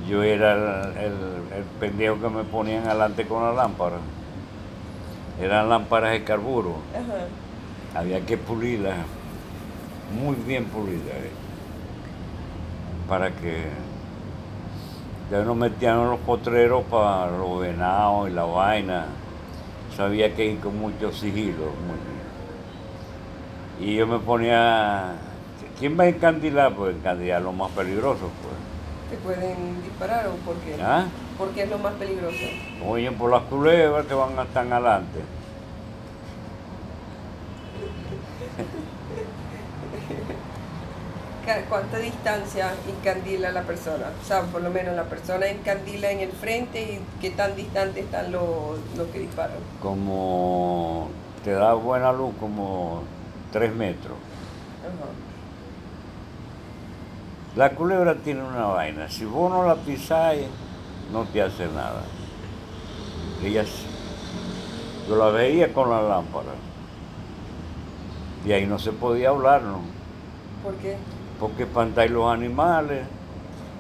Yo 0.09 0.23
era 0.23 0.53
el, 0.55 0.97
el- 0.97 1.59
el 1.59 1.65
pendejo 1.81 2.21
que 2.21 2.29
me 2.29 2.45
ponían 2.45 2.87
adelante 2.87 3.27
con 3.27 3.43
la 3.43 3.53
lámpara. 3.53 3.97
Eran 5.41 5.69
lámparas 5.69 6.13
de 6.13 6.25
carburo. 6.25 6.77
Ajá. 6.95 7.27
había 8.01 8.21
que 8.25 8.37
pulirla, 8.37 8.95
muy 10.23 10.37
bien 10.37 10.67
pulida, 10.67 11.13
eh, 11.15 11.31
para 13.09 13.31
que 13.31 13.65
ya 15.31 15.43
nos 15.43 15.57
metían 15.57 16.01
en 16.01 16.11
los 16.11 16.21
potreros 16.21 16.85
para 16.85 17.31
los 17.37 17.61
venados 17.61 18.29
y 18.29 18.33
la 18.33 18.45
vaina. 18.45 19.07
Sabía 19.97 20.35
que 20.35 20.47
ir 20.47 20.61
con 20.61 20.79
mucho 20.79 21.13
sigilo. 21.13 21.65
muy- 21.65 22.09
Y 23.87 23.97
yo 23.97 24.07
me 24.07 24.19
ponía, 24.19 25.13
¿quién 25.79 25.99
va 25.99 26.05
a 26.05 26.09
encandilar? 26.09 26.75
Pues 26.75 26.97
encandilar 26.97 27.43
lo 27.43 27.53
más 27.53 27.71
peligroso, 27.73 28.31
pues. 28.43 28.55
¿Te 29.11 29.17
pueden 29.17 29.83
disparar 29.83 30.27
o 30.27 30.33
por 30.45 30.57
qué? 30.57 30.77
¿Ah? 30.83 31.07
¿Por 31.39 31.49
qué 31.51 31.63
es 31.63 31.71
lo 31.71 31.79
más 31.79 31.95
peligroso? 31.95 32.37
Oyen 32.87 33.15
por 33.15 33.31
las 33.31 33.43
culebras 33.45 34.05
que 34.07 34.15
van 34.15 34.39
a 34.39 34.43
estar 34.43 34.71
adelante. 34.71 35.21
¿Cuánta 41.71 41.99
distancia 41.99 42.75
encandila 42.87 43.51
la 43.51 43.63
persona? 43.63 44.11
O 44.23 44.25
sea, 44.27 44.43
por 44.43 44.61
lo 44.61 44.69
menos 44.69 44.95
la 44.95 45.05
persona 45.05 45.47
encandila 45.47 46.11
en 46.11 46.21
el 46.21 46.33
frente 46.33 46.83
y 46.83 47.01
qué 47.23 47.31
tan 47.31 47.57
distante 47.57 48.01
están 48.01 48.31
los, 48.31 48.79
los 48.97 49.07
que 49.09 49.21
disparan. 49.21 49.57
Como 49.81 51.09
te 51.45 51.53
da 51.53 51.73
buena 51.73 52.13
luz, 52.13 52.35
como 52.39 53.03
tres 53.51 53.75
metros. 53.75 54.19
Ajá. 54.83 55.28
La 57.59 57.71
culebra 57.75 58.15
tiene 58.15 58.45
una 58.45 58.67
vaina. 58.67 59.09
Si 59.09 59.25
vos 59.25 59.51
no 59.51 59.67
la 59.67 59.75
pisáis, 59.75 60.47
no 61.13 61.25
te 61.25 61.43
hace 61.43 61.67
nada. 61.67 62.03
Ella 63.43 63.65
sí. 63.65 63.85
Yo 65.09 65.17
la 65.17 65.31
veía 65.31 65.75
con 65.75 65.91
la 65.91 66.01
lámpara. 66.01 66.53
Y 68.47 68.53
ahí 68.53 68.65
no 68.65 68.79
se 68.79 68.93
podía 68.93 69.31
hablar, 69.31 69.63
¿no? 69.63 69.81
¿Por 70.63 70.75
qué? 70.75 70.99
Porque 71.41 71.65
espantáis 71.65 72.13
los 72.13 72.33
animales. 72.33 73.03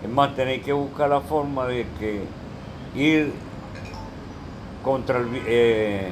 Es 0.03 0.11
más, 0.11 0.35
tenéis 0.35 0.65
que 0.65 0.73
buscar 0.73 1.11
la 1.11 1.21
forma 1.21 1.67
de 1.67 1.87
que 2.01 2.25
ir 2.97 3.33
contra 4.83 5.21
el... 5.21 5.29
Eh, 5.47 6.11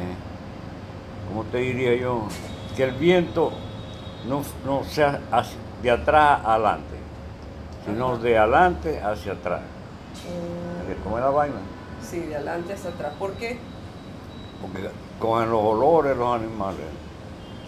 ¿Cómo 1.26 1.42
te 1.50 1.58
diría 1.58 1.96
yo? 1.96 2.28
Que 2.76 2.84
el 2.84 2.92
viento 2.92 3.50
no, 4.28 4.42
no 4.64 4.84
sea 4.84 5.20
de 5.82 5.90
atrás 5.90 6.42
adelante, 6.44 7.05
sino 7.86 8.18
de 8.18 8.38
adelante 8.38 9.00
hacia 9.00 9.32
atrás. 9.32 9.60
Mm, 9.60 11.02
¿Cómo 11.04 11.18
es 11.18 11.24
la 11.24 11.30
vaina? 11.30 11.56
sí, 12.02 12.20
de 12.20 12.36
adelante 12.36 12.72
hacia 12.74 12.90
atrás. 12.90 13.12
¿Por 13.18 13.32
qué? 13.32 13.58
Porque 14.62 14.90
cogen 15.18 15.50
los 15.50 15.60
olores 15.62 16.16
los 16.16 16.34
animales. 16.34 16.86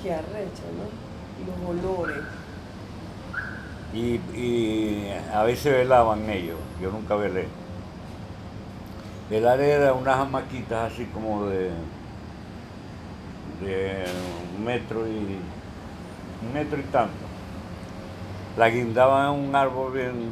Qué 0.02 0.12
arrecha, 0.14 0.62
¿no? 0.76 1.68
Los 1.68 1.80
olores. 1.80 2.18
Y, 3.92 4.16
y 4.38 5.10
a 5.32 5.42
veces 5.44 5.72
velaban 5.72 6.28
ellos, 6.28 6.58
yo 6.80 6.90
nunca 6.90 7.14
velé. 7.16 7.46
Velar 9.30 9.60
era 9.60 9.92
unas 9.92 10.18
hamaquitas 10.18 10.92
así 10.92 11.04
como 11.06 11.46
de, 11.46 11.70
de 13.60 14.04
un 14.56 14.64
metro 14.64 15.06
y 15.06 15.38
un 16.42 16.52
metro 16.52 16.78
y 16.78 16.82
tanto. 16.84 17.27
La 18.58 18.70
guindaban 18.70 19.34
en 19.36 19.48
un 19.50 19.54
árbol 19.54 19.92
bien, 19.92 20.30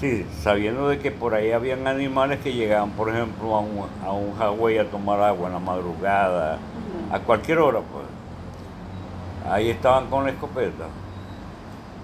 sí, 0.00 0.26
sabiendo 0.42 0.88
de 0.88 0.98
que 0.98 1.12
por 1.12 1.34
ahí 1.34 1.52
habían 1.52 1.86
animales 1.86 2.40
que 2.40 2.52
llegaban, 2.52 2.90
por 2.90 3.10
ejemplo, 3.10 3.54
a 3.54 3.60
un, 3.60 3.86
a 4.04 4.10
un 4.50 4.78
a 4.80 4.84
tomar 4.90 5.20
agua 5.20 5.46
en 5.46 5.52
la 5.52 5.60
madrugada, 5.60 6.58
a 7.12 7.18
cualquier 7.20 7.60
hora, 7.60 7.78
pues. 7.78 8.06
Ahí 9.52 9.70
estaban 9.70 10.10
con 10.10 10.24
la 10.24 10.32
escopeta. 10.32 10.86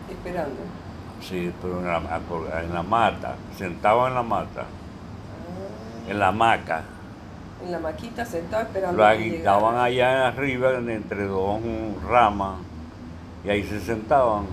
Esperando. 0.08 0.60
Sí, 1.20 1.52
pero 1.60 1.80
en 1.80 1.86
la, 1.88 2.20
en 2.62 2.74
la 2.74 2.82
mata, 2.84 3.34
sentado 3.56 4.06
en 4.06 4.14
la 4.14 4.22
mata, 4.22 4.62
Ah, 4.62 6.10
en 6.10 6.18
la 6.20 6.28
hamaca. 6.28 6.82
en 7.64 7.72
la 7.72 7.80
maquita 7.80 8.24
sentado 8.24 8.62
esperando. 8.62 9.04
Agitaban 9.04 9.90
llegara. 9.90 10.22
allá 10.22 10.28
arriba 10.28 10.74
entre 10.74 11.24
dos 11.24 11.60
ramas 12.08 12.58
y 13.44 13.48
ahí 13.50 13.62
se 13.64 13.80
sentaban 13.80 14.44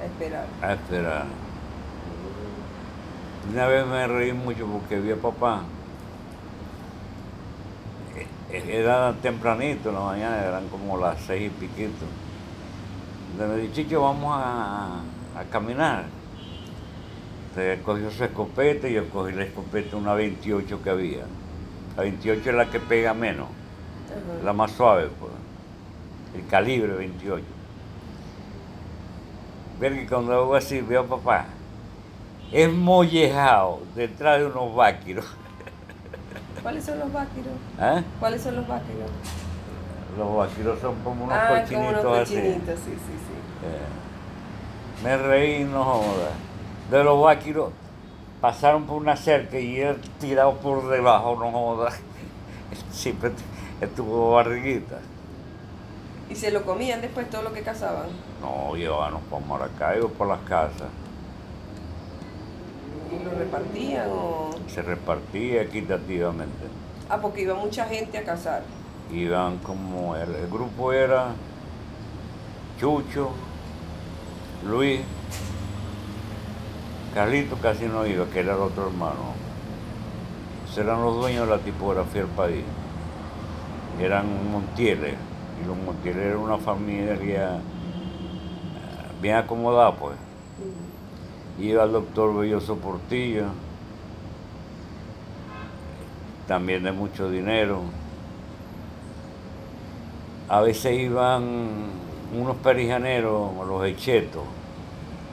A 0.00 0.04
esperar. 0.04 0.46
a 0.62 0.72
esperar. 0.72 1.24
Una 3.52 3.66
vez 3.66 3.86
me 3.86 4.06
reí 4.06 4.32
mucho 4.32 4.66
porque 4.66 5.00
vi 5.00 5.12
a 5.12 5.16
papá. 5.16 5.62
eh, 8.50 8.64
Era 8.80 9.12
tempranito 9.22 9.88
en 9.90 9.94
la 9.94 10.00
mañana, 10.02 10.44
eran 10.44 10.68
como 10.68 10.96
las 10.98 11.20
seis 11.22 11.46
y 11.46 11.48
piquito. 11.50 12.04
Entonces 13.32 13.56
me 13.56 13.62
dije, 13.62 13.72
Chicho, 13.74 14.02
vamos 14.02 14.32
a, 14.36 15.00
a 15.38 15.44
caminar. 15.50 16.04
Entonces 17.50 17.80
cogió 17.84 18.10
su 18.10 18.24
escopeta 18.24 18.88
y 18.88 18.94
yo 18.94 19.08
cogí 19.08 19.32
la 19.32 19.44
escopeta, 19.44 19.96
una 19.96 20.14
28 20.14 20.82
que 20.82 20.90
había. 20.90 21.24
La 21.96 22.02
28 22.02 22.50
es 22.50 22.54
la 22.56 22.66
que 22.70 22.78
pega 22.80 23.12
menos, 23.14 23.48
la 24.44 24.52
más 24.52 24.70
suave, 24.72 25.08
pues. 25.18 25.32
El 26.34 26.46
calibre 26.46 26.92
28. 26.92 27.44
Ver 29.80 29.94
que 29.94 30.06
cuando 30.06 30.32
hago 30.32 30.54
así, 30.54 30.80
veo 30.80 31.00
a 31.00 31.06
papá, 31.06 31.46
es 32.52 32.72
mollejado 32.72 33.80
detrás 33.94 34.40
de 34.40 34.46
unos 34.46 34.74
váquiros. 34.74 35.24
¿Cuáles 36.62 36.84
son 36.84 36.98
los 36.98 37.12
váquiros? 37.12 37.52
¿eh? 37.80 38.04
¿Cuáles 38.18 38.42
son 38.42 38.56
los 38.56 38.68
váquiros? 38.68 39.10
Los 40.18 40.36
vaquiros 40.36 40.80
son 40.80 40.96
como 41.02 41.24
unos 41.24 41.36
ah, 41.36 41.48
como 41.48 41.60
cochinitos 41.62 42.04
unos 42.04 42.18
así. 42.18 42.34
cochinitos, 42.34 42.78
sí, 42.80 42.90
sí, 42.90 42.96
sí. 42.96 43.66
Eh, 43.66 45.04
me 45.04 45.16
reí, 45.16 45.64
no 45.64 45.84
joda. 45.84 46.30
De 46.90 47.04
los 47.04 47.22
vaquiros 47.22 47.70
pasaron 48.40 48.84
por 48.84 48.96
una 48.96 49.16
cerca 49.16 49.58
y 49.58 49.80
él 49.80 49.96
tirado 50.18 50.54
por 50.54 50.88
debajo, 50.88 51.36
no 51.38 51.50
joda. 51.50 51.92
Siempre 52.92 53.30
estuvo 53.80 54.32
barriguita. 54.32 54.98
¿Y 56.30 56.36
se 56.36 56.52
lo 56.52 56.62
comían 56.62 57.00
después 57.00 57.28
todo 57.28 57.42
lo 57.42 57.52
que 57.52 57.62
cazaban? 57.62 58.06
No, 58.40 58.76
llevábamos 58.76 59.22
para 59.28 59.44
Maracaibo, 59.44 60.08
por 60.08 60.28
las 60.28 60.38
casas. 60.42 60.88
¿Y 63.10 63.24
lo 63.24 63.30
repartían 63.32 64.08
o...? 64.10 64.50
Se 64.68 64.80
repartía 64.80 65.62
equitativamente. 65.62 66.66
Ah, 67.08 67.18
porque 67.20 67.42
iba 67.42 67.54
mucha 67.56 67.84
gente 67.86 68.16
a 68.16 68.24
cazar. 68.24 68.62
Iban 69.12 69.58
como, 69.58 70.14
el, 70.14 70.32
el 70.36 70.46
grupo 70.48 70.92
era 70.92 71.32
Chucho, 72.78 73.32
Luis, 74.64 75.00
Carlito 77.12 77.56
casi 77.56 77.86
no 77.86 78.06
iba, 78.06 78.26
que 78.26 78.38
era 78.38 78.54
el 78.54 78.60
otro 78.60 78.86
hermano. 78.86 79.34
Esos 80.64 80.78
eran 80.78 81.02
los 81.02 81.16
dueños 81.16 81.48
de 81.48 81.56
la 81.56 81.60
tipografía 81.60 82.22
del 82.22 82.30
país. 82.30 82.64
Eran 84.00 84.52
Montieles. 84.52 85.16
Y 85.62 85.66
los 85.66 85.76
Montieles 85.76 86.22
eran 86.24 86.38
una 86.38 86.58
familia 86.58 87.18
eh, 87.20 87.60
bien 89.20 89.36
acomodada, 89.36 89.94
pues. 89.94 90.16
Iba 91.58 91.84
el 91.84 91.92
doctor 91.92 92.36
Belloso 92.38 92.76
Portillo, 92.76 93.46
también 96.46 96.82
de 96.82 96.92
mucho 96.92 97.30
dinero. 97.30 97.82
A 100.48 100.62
veces 100.62 100.98
iban 100.98 101.42
unos 102.34 102.56
perijaneros, 102.56 103.50
los 103.66 103.84
hechetos, 103.84 104.42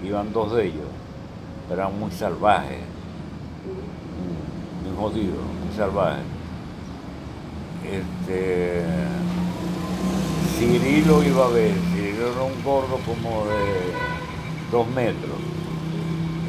iban 0.04 0.32
dos 0.34 0.54
de 0.56 0.66
ellos, 0.66 0.90
eran 1.72 1.98
muy 2.00 2.12
salvajes, 2.12 2.82
muy 4.84 4.96
jodidos, 4.96 5.44
muy 5.66 5.76
salvajes. 5.76 6.24
Este, 7.84 8.84
Cirilo 10.58 11.24
iba 11.24 11.46
a 11.46 11.50
ver, 11.50 11.72
Cirilo 11.94 12.32
era 12.32 12.42
un 12.42 12.64
gordo 12.64 12.98
como 13.06 13.46
de 13.46 13.94
dos 14.72 14.88
metros. 14.88 15.38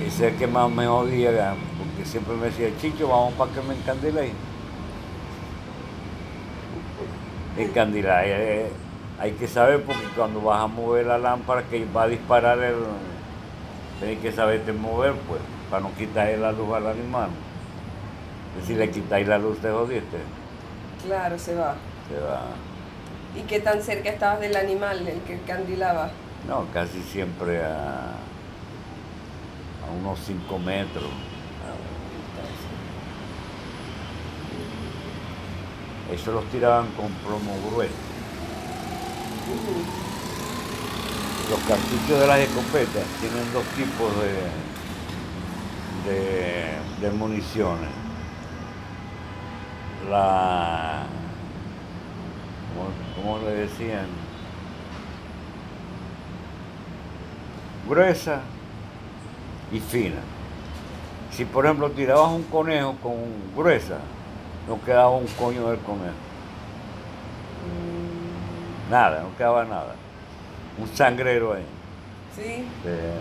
Ese 0.02 0.28
es 0.28 0.32
el 0.32 0.38
que 0.38 0.46
más 0.46 0.70
me 0.70 0.86
jodía, 0.86 1.54
porque 1.76 2.08
siempre 2.08 2.34
me 2.36 2.46
decía, 2.46 2.70
Chicho, 2.80 3.06
vamos 3.06 3.34
para 3.34 3.52
que 3.52 3.60
me 3.60 3.74
encandiléis. 3.74 4.32
Encandilar, 7.58 8.22
eh, 8.24 8.70
hay 9.20 9.32
que 9.32 9.46
saber 9.46 9.82
porque 9.84 10.06
cuando 10.16 10.40
vas 10.40 10.62
a 10.62 10.66
mover 10.68 11.04
la 11.04 11.18
lámpara 11.18 11.64
que 11.64 11.84
va 11.84 12.04
a 12.04 12.08
disparar 12.08 12.58
el. 12.60 12.76
Tienes 13.98 14.20
que 14.20 14.32
saberte 14.32 14.72
mover, 14.72 15.12
pues, 15.28 15.40
para 15.68 15.82
no 15.82 15.92
quitarle 15.94 16.38
la 16.38 16.52
luz 16.52 16.72
al 16.72 16.86
animal. 16.86 17.28
Si 18.66 18.74
le 18.74 18.90
quitáis 18.90 19.28
la 19.28 19.38
luz, 19.38 19.58
te 19.58 19.70
jodiste. 19.70 20.16
Claro, 21.04 21.38
se 21.38 21.54
va. 21.54 21.74
Se 22.08 22.18
va. 22.18 22.67
¿Y 23.36 23.42
qué 23.42 23.60
tan 23.60 23.82
cerca 23.82 24.10
estabas 24.10 24.40
del 24.40 24.56
animal, 24.56 25.06
el 25.06 25.20
que 25.20 25.40
candilaba? 25.40 26.10
No, 26.48 26.66
casi 26.72 27.02
siempre 27.02 27.62
a, 27.62 28.12
a 29.86 29.90
unos 30.00 30.18
5 30.26 30.58
metros. 30.58 31.10
Eso 36.12 36.32
los 36.32 36.44
tiraban 36.46 36.86
con 36.92 37.08
plomo 37.12 37.54
grueso. 37.70 37.92
Los 41.50 41.60
cartuchos 41.60 42.20
de 42.20 42.26
las 42.26 42.38
escopetas 42.40 43.04
tienen 43.20 43.52
dos 43.52 43.64
tipos 43.76 44.12
de, 46.06 46.10
de, 46.10 46.78
de 47.00 47.10
municiones. 47.14 47.90
La, 50.10 51.04
¿cómo, 53.22 53.34
cómo 53.36 53.48
le 53.48 53.54
decían? 53.54 54.06
Gruesa 57.88 58.40
y 59.72 59.80
fina. 59.80 60.20
Si 61.30 61.44
por 61.44 61.64
ejemplo 61.64 61.90
tirabas 61.90 62.30
un 62.30 62.42
conejo 62.44 62.96
con 63.02 63.14
gruesa, 63.56 63.98
no 64.66 64.82
quedaba 64.84 65.10
un 65.10 65.26
coño 65.26 65.68
del 65.70 65.78
conejo. 65.80 66.14
Nada, 68.90 69.20
no 69.22 69.36
quedaba 69.36 69.64
nada. 69.64 69.94
Un 70.78 70.88
sangrero 70.88 71.54
ahí. 71.54 71.64
¿Sí? 72.34 72.64
Eh, 72.84 73.20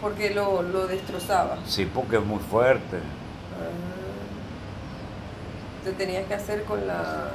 Porque 0.00 0.30
lo, 0.30 0.62
lo 0.62 0.86
destrozaba. 0.86 1.58
sí, 1.66 1.88
porque 1.92 2.16
es 2.16 2.24
muy 2.24 2.38
fuerte. 2.38 2.98
Te 5.84 5.92
tenías 5.92 6.26
que 6.26 6.34
hacer 6.34 6.64
con 6.64 6.86
la... 6.86 7.30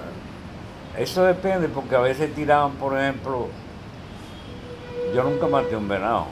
Eso 0.98 1.24
depende, 1.24 1.68
porque 1.68 1.96
a 1.96 2.00
veces 2.00 2.34
tiraban, 2.34 2.72
por 2.74 2.98
ejemplo, 2.98 3.48
yo 5.14 5.24
nunca 5.24 5.48
maté 5.48 5.76
un 5.76 5.88
venado, 5.88 6.28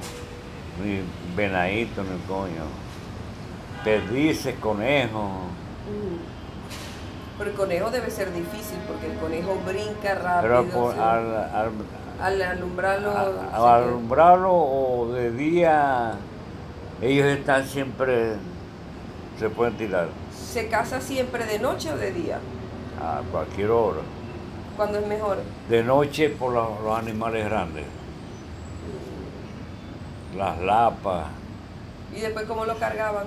ni 0.83 1.01
venadito, 1.35 2.01
ni 2.03 2.17
coño. 2.27 2.63
Perdices, 3.83 4.55
conejos. 4.59 5.29
Pero 7.37 7.49
el 7.49 7.55
conejo 7.57 7.91
debe 7.91 8.09
ser 8.09 8.31
difícil 8.31 8.77
porque 8.87 9.07
el 9.11 9.17
conejo 9.17 9.57
brinca 9.65 10.39
Pero 10.41 10.55
rápido. 10.61 10.79
por- 10.79 10.93
sí. 10.93 10.99
al, 10.99 11.35
al- 11.35 11.71
Al 12.21 12.41
alumbrarlo... 12.41 13.09
a- 13.11 13.21
al 13.21 13.33
que- 13.83 13.87
alumbrarlo 13.87 14.53
o 14.53 15.11
de 15.13 15.31
día, 15.31 16.13
ellos 17.01 17.25
están 17.25 17.65
siempre, 17.67 18.35
se 19.39 19.49
pueden 19.49 19.75
tirar 19.75 20.07
¿Se 20.33 20.67
caza 20.69 21.01
siempre 21.01 21.43
de 21.45 21.59
noche 21.59 21.91
o 21.91 21.97
de 21.97 22.11
día? 22.13 22.37
a 23.01 23.21
cualquier 23.31 23.71
hora. 23.71 23.99
¿Cuándo 24.75 24.99
es 24.99 25.07
mejor? 25.07 25.37
De 25.69 25.83
noche 25.83 26.29
por 26.29 26.51
los, 26.53 26.81
los 26.81 26.97
animales 26.97 27.45
grandes, 27.45 27.85
las 30.37 30.59
lapas, 30.59 31.27
¿Y 32.15 32.19
después 32.19 32.45
cómo 32.45 32.65
lo 32.65 32.75
cargaban? 32.77 33.25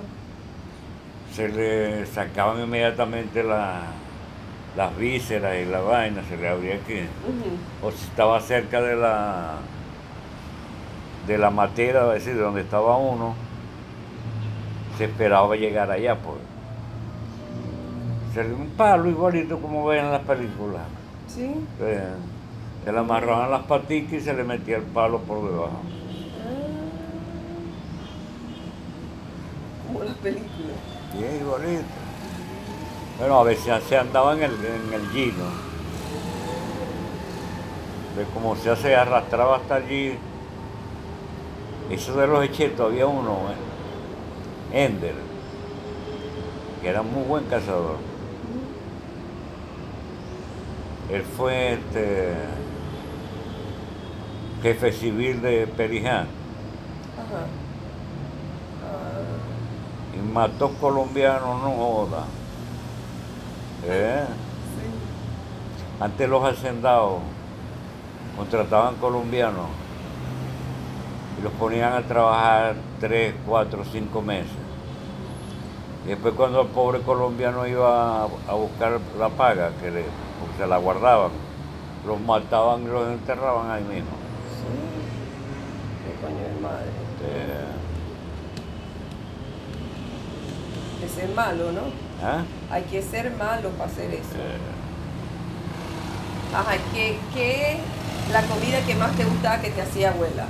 se 1.33 1.49
le 1.49 2.07
sacaban 2.07 2.63
inmediatamente 2.63 3.43
la- 3.43 3.83
las 4.77 4.97
vísceras 4.97 5.57
y 5.57 5.65
la 5.67 5.81
vaina, 5.81 6.23
se 6.29 6.37
le 6.37 6.49
abría 6.49 6.77
aquí. 6.77 7.01
O 7.83 7.91
si 7.91 8.05
estaba 8.05 8.41
cerca 8.41 8.81
de 8.81 8.95
la 8.97 9.55
de 11.27 11.39
la 11.39 11.51
matera, 11.51 12.07
es 12.15 12.25
decir, 12.25 12.35
de 12.37 12.43
donde 12.45 12.61
estaba 12.61 12.97
uno, 12.97 13.35
se 14.97 15.05
esperaba 15.07 15.57
llegar 15.57 15.91
allá, 15.91 16.15
pues. 16.17 16.37
Se 18.33 18.45
le 18.45 18.55
un 18.55 18.69
palo 18.71 19.09
igualito 19.09 19.59
como 19.59 19.85
ven 19.87 20.05
en 20.05 20.13
las 20.13 20.23
películas. 20.23 20.83
¿Sí? 21.37 21.55
Eh, 21.81 22.15
Se 22.83 22.93
le 22.93 22.99
amarraban 22.99 23.51
las 23.51 23.65
patitas 23.65 24.15
y 24.15 24.21
se 24.21 24.33
le 24.33 24.43
metía 24.43 24.79
el 24.79 24.85
palo 24.85 25.19
por 25.21 25.51
debajo. 25.51 25.83
Como 29.87 30.03
las 30.05 30.17
películas. 30.17 30.79
Bien 31.13 31.37
igualito. 31.37 31.85
Bueno, 33.19 33.41
a 33.41 33.45
veces 33.45 33.85
se 33.85 33.99
andaba 33.99 34.33
en 34.33 34.45
el, 34.45 34.53
en 34.53 34.93
el 34.95 35.11
gino. 35.11 35.45
De 38.17 38.25
cómo 38.33 38.57
se 38.57 38.71
hace 38.71 38.97
arrastraba 38.97 39.57
hasta 39.57 39.75
allí. 39.75 40.15
Eso 41.91 42.17
de 42.17 42.27
los 42.27 42.43
hechetos 42.45 42.91
había 42.91 43.07
uno, 43.07 43.39
eh, 44.73 44.85
Ender, 44.87 45.15
que 46.81 46.89
era 46.89 47.03
muy 47.03 47.25
buen 47.25 47.45
cazador. 47.45 48.16
Él 51.11 51.23
fue 51.23 51.75
este, 51.75 52.35
jefe 54.63 54.93
civil 54.93 55.41
de 55.41 55.69
Periján 55.69 56.27
Ajá. 57.17 57.47
Y 60.15 60.33
mató 60.33 60.71
colombianos, 60.81 61.63
no 61.63 61.71
joda. 61.71 62.25
¿Eh? 63.87 64.25
sí. 64.27 66.03
Antes 66.03 66.29
los 66.29 66.43
hacendados 66.43 67.21
contrataban 68.37 68.97
colombianos 68.97 69.69
y 71.39 71.43
los 71.43 71.53
ponían 71.53 71.93
a 71.93 72.03
trabajar 72.03 72.77
tres, 72.99 73.35
cuatro, 73.47 73.85
cinco 73.85 74.23
meses. 74.23 74.51
Y 76.05 76.09
después 76.09 76.35
cuando 76.35 76.63
el 76.63 76.69
pobre 76.69 77.01
colombiano 77.01 77.67
iba 77.67 78.25
a 78.25 78.55
buscar 78.55 79.01
la 79.19 79.29
paga, 79.29 79.71
que 79.81 79.91
le, 79.91 80.05
porque 80.41 80.57
se 80.59 80.67
la 80.67 80.79
guardaban, 80.79 81.31
los 82.07 82.21
mataban 82.21 82.83
y 82.83 82.87
los 82.87 83.09
enterraban 83.09 83.71
ahí 83.71 83.83
mismo. 83.83 84.11
Qué 86.05 86.13
coño 86.21 86.43
de 86.55 86.61
madre. 86.61 86.91
Este, 91.01 91.07
Ese 91.07 91.25
es 91.25 91.35
malo, 91.35 91.73
¿no? 91.73 91.83
¿ah? 92.23 92.43
Hay 92.71 92.83
que 92.85 93.03
ser 93.03 93.31
malo 93.37 93.71
para 93.71 93.91
hacer 93.91 94.13
eso. 94.15 94.35
Eh, 94.37 94.59
Ajá, 96.55 96.77
¿qué, 96.95 97.19
qué 97.35 97.73
es 97.73 97.79
la 98.33 98.43
comida 98.43 98.81
que 98.87 98.95
más 98.95 99.13
te 99.17 99.25
gustaba 99.25 99.61
que 99.61 99.71
te 99.71 99.83
hacía 99.83 100.11
abuela? 100.11 100.47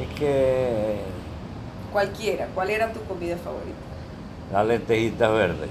es 0.00 0.08
que 0.18 1.00
Cualquiera. 1.92 2.46
¿Cuál 2.54 2.70
era 2.70 2.92
tu 2.92 3.00
comida 3.04 3.36
favorita? 3.36 3.76
las 4.52 4.66
lentejitas 4.66 5.30
verdes. 5.30 5.68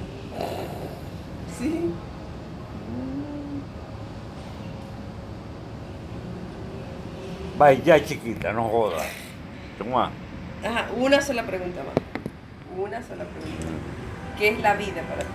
Sí. 1.57 1.91
Vaya 7.57 7.83
ya 7.83 8.05
chiquita, 8.05 8.53
no 8.53 8.69
jodas. 8.69 9.07
Toma. 9.77 10.11
Ajá, 10.63 10.89
una 10.95 11.21
sola 11.21 11.43
pregunta 11.43 11.81
más. 11.83 11.95
Una 12.77 13.01
sola 13.01 13.23
pregunta. 13.25 13.67
¿Qué 14.37 14.49
es 14.49 14.59
la 14.59 14.75
vida 14.75 15.01
para 15.03 15.21
ti? 15.21 15.27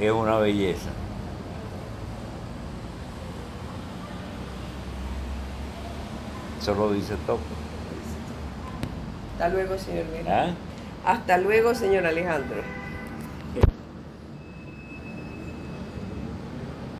Es 0.00 0.12
una 0.12 0.38
belleza. 0.38 0.90
Eso 6.60 6.74
lo 6.74 6.92
dice 6.92 7.14
todo. 7.26 7.38
Hasta 9.32 9.48
luego, 9.48 9.76
señor 9.76 10.06
Vera. 10.12 10.44
¿Ah? 10.44 10.54
Hasta 11.04 11.36
luego, 11.38 11.74
señor 11.74 12.06
Alejandro. 12.06 12.62